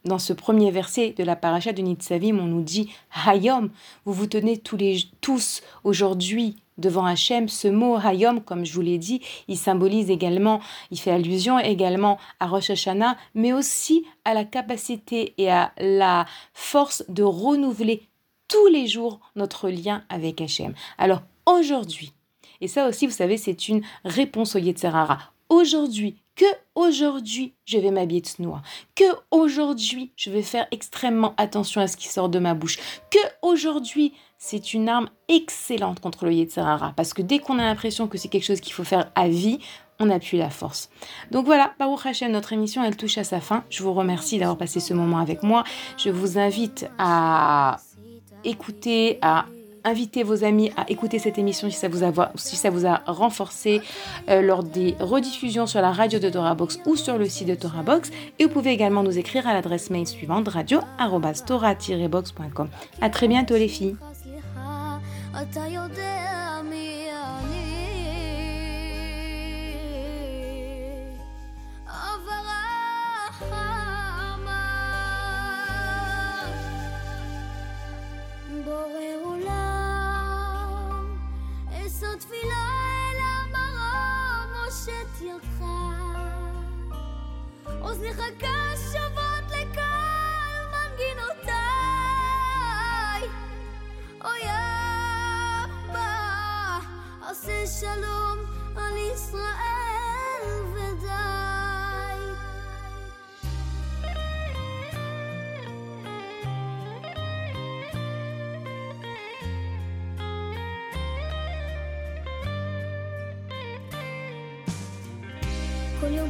[0.06, 2.88] dans ce premier verset de la paracha de Nitzavim, on nous dit
[3.26, 3.68] Hayom,
[4.06, 7.50] vous vous tenez tous, tous aujourd'hui devant Hachem.
[7.50, 12.16] Ce mot Hayom, comme je vous l'ai dit, il symbolise également, il fait allusion également
[12.40, 18.08] à Rosh Hashanah, mais aussi à la capacité et à la force de renouveler
[18.48, 20.74] tous les jours notre lien avec Hachem.
[20.98, 22.12] Alors aujourd'hui,
[22.60, 25.18] et ça aussi, vous savez, c'est une réponse au Yetzerara.
[25.48, 26.44] Aujourd'hui, que
[26.74, 28.62] aujourd'hui, je vais m'habiller de noir,
[28.94, 32.78] que aujourd'hui, je vais faire extrêmement attention à ce qui sort de ma bouche,
[33.10, 36.92] que aujourd'hui, c'est une arme excellente contre le Yetzerara.
[36.94, 39.60] Parce que dès qu'on a l'impression que c'est quelque chose qu'il faut faire à vie,
[39.98, 40.90] on appuie la force.
[41.30, 43.64] Donc voilà, Baruch Hashem, notre émission, elle touche à sa fin.
[43.70, 45.64] Je vous remercie d'avoir passé ce moment avec moi.
[45.96, 47.78] Je vous invite à
[48.46, 49.46] écouter, à
[49.86, 53.00] inviter vos amis à écouter cette émission si ça vous a, si ça vous a
[53.06, 53.80] renforcé
[54.28, 58.10] euh, lors des rediffusions sur la radio de Box ou sur le site de Box.
[58.38, 62.68] Et vous pouvez également nous écrire à l'adresse mail suivante radio-tora-box.com.
[63.00, 63.96] A très bientôt les filles.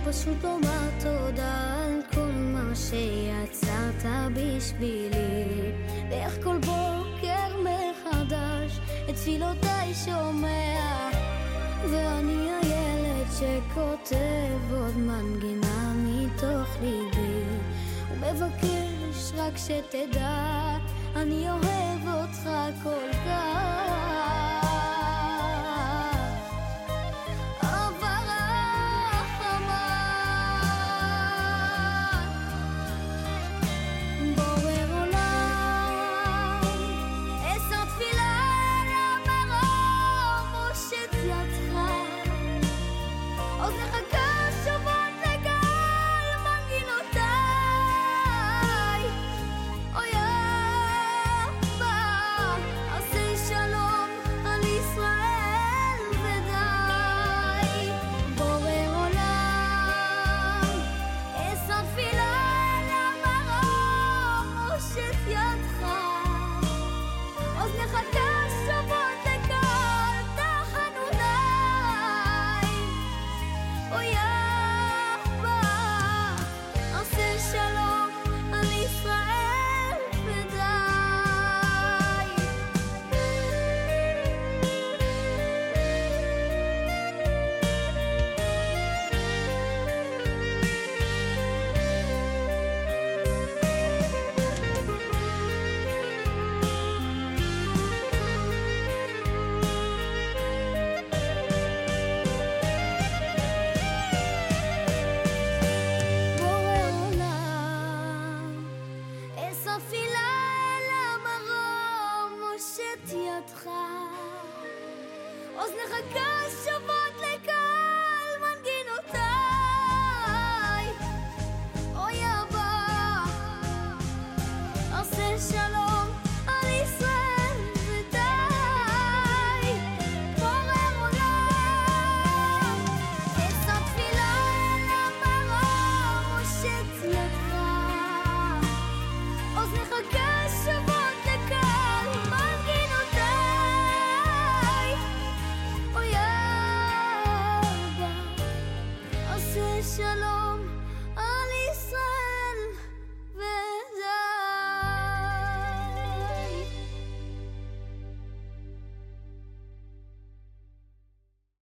[0.09, 4.05] פשוט לומר תודה על כל מה שיצרת
[4.35, 5.73] בשבילי.
[6.11, 8.79] ואיך כל בוקר מחדש
[9.11, 11.11] את תפילותיי שומע.
[11.91, 17.43] ואני הילד שכותב עוד מנגינה מתוך ליבי.
[18.13, 20.77] ומבקש רק שתדע
[21.17, 21.76] אני אוהב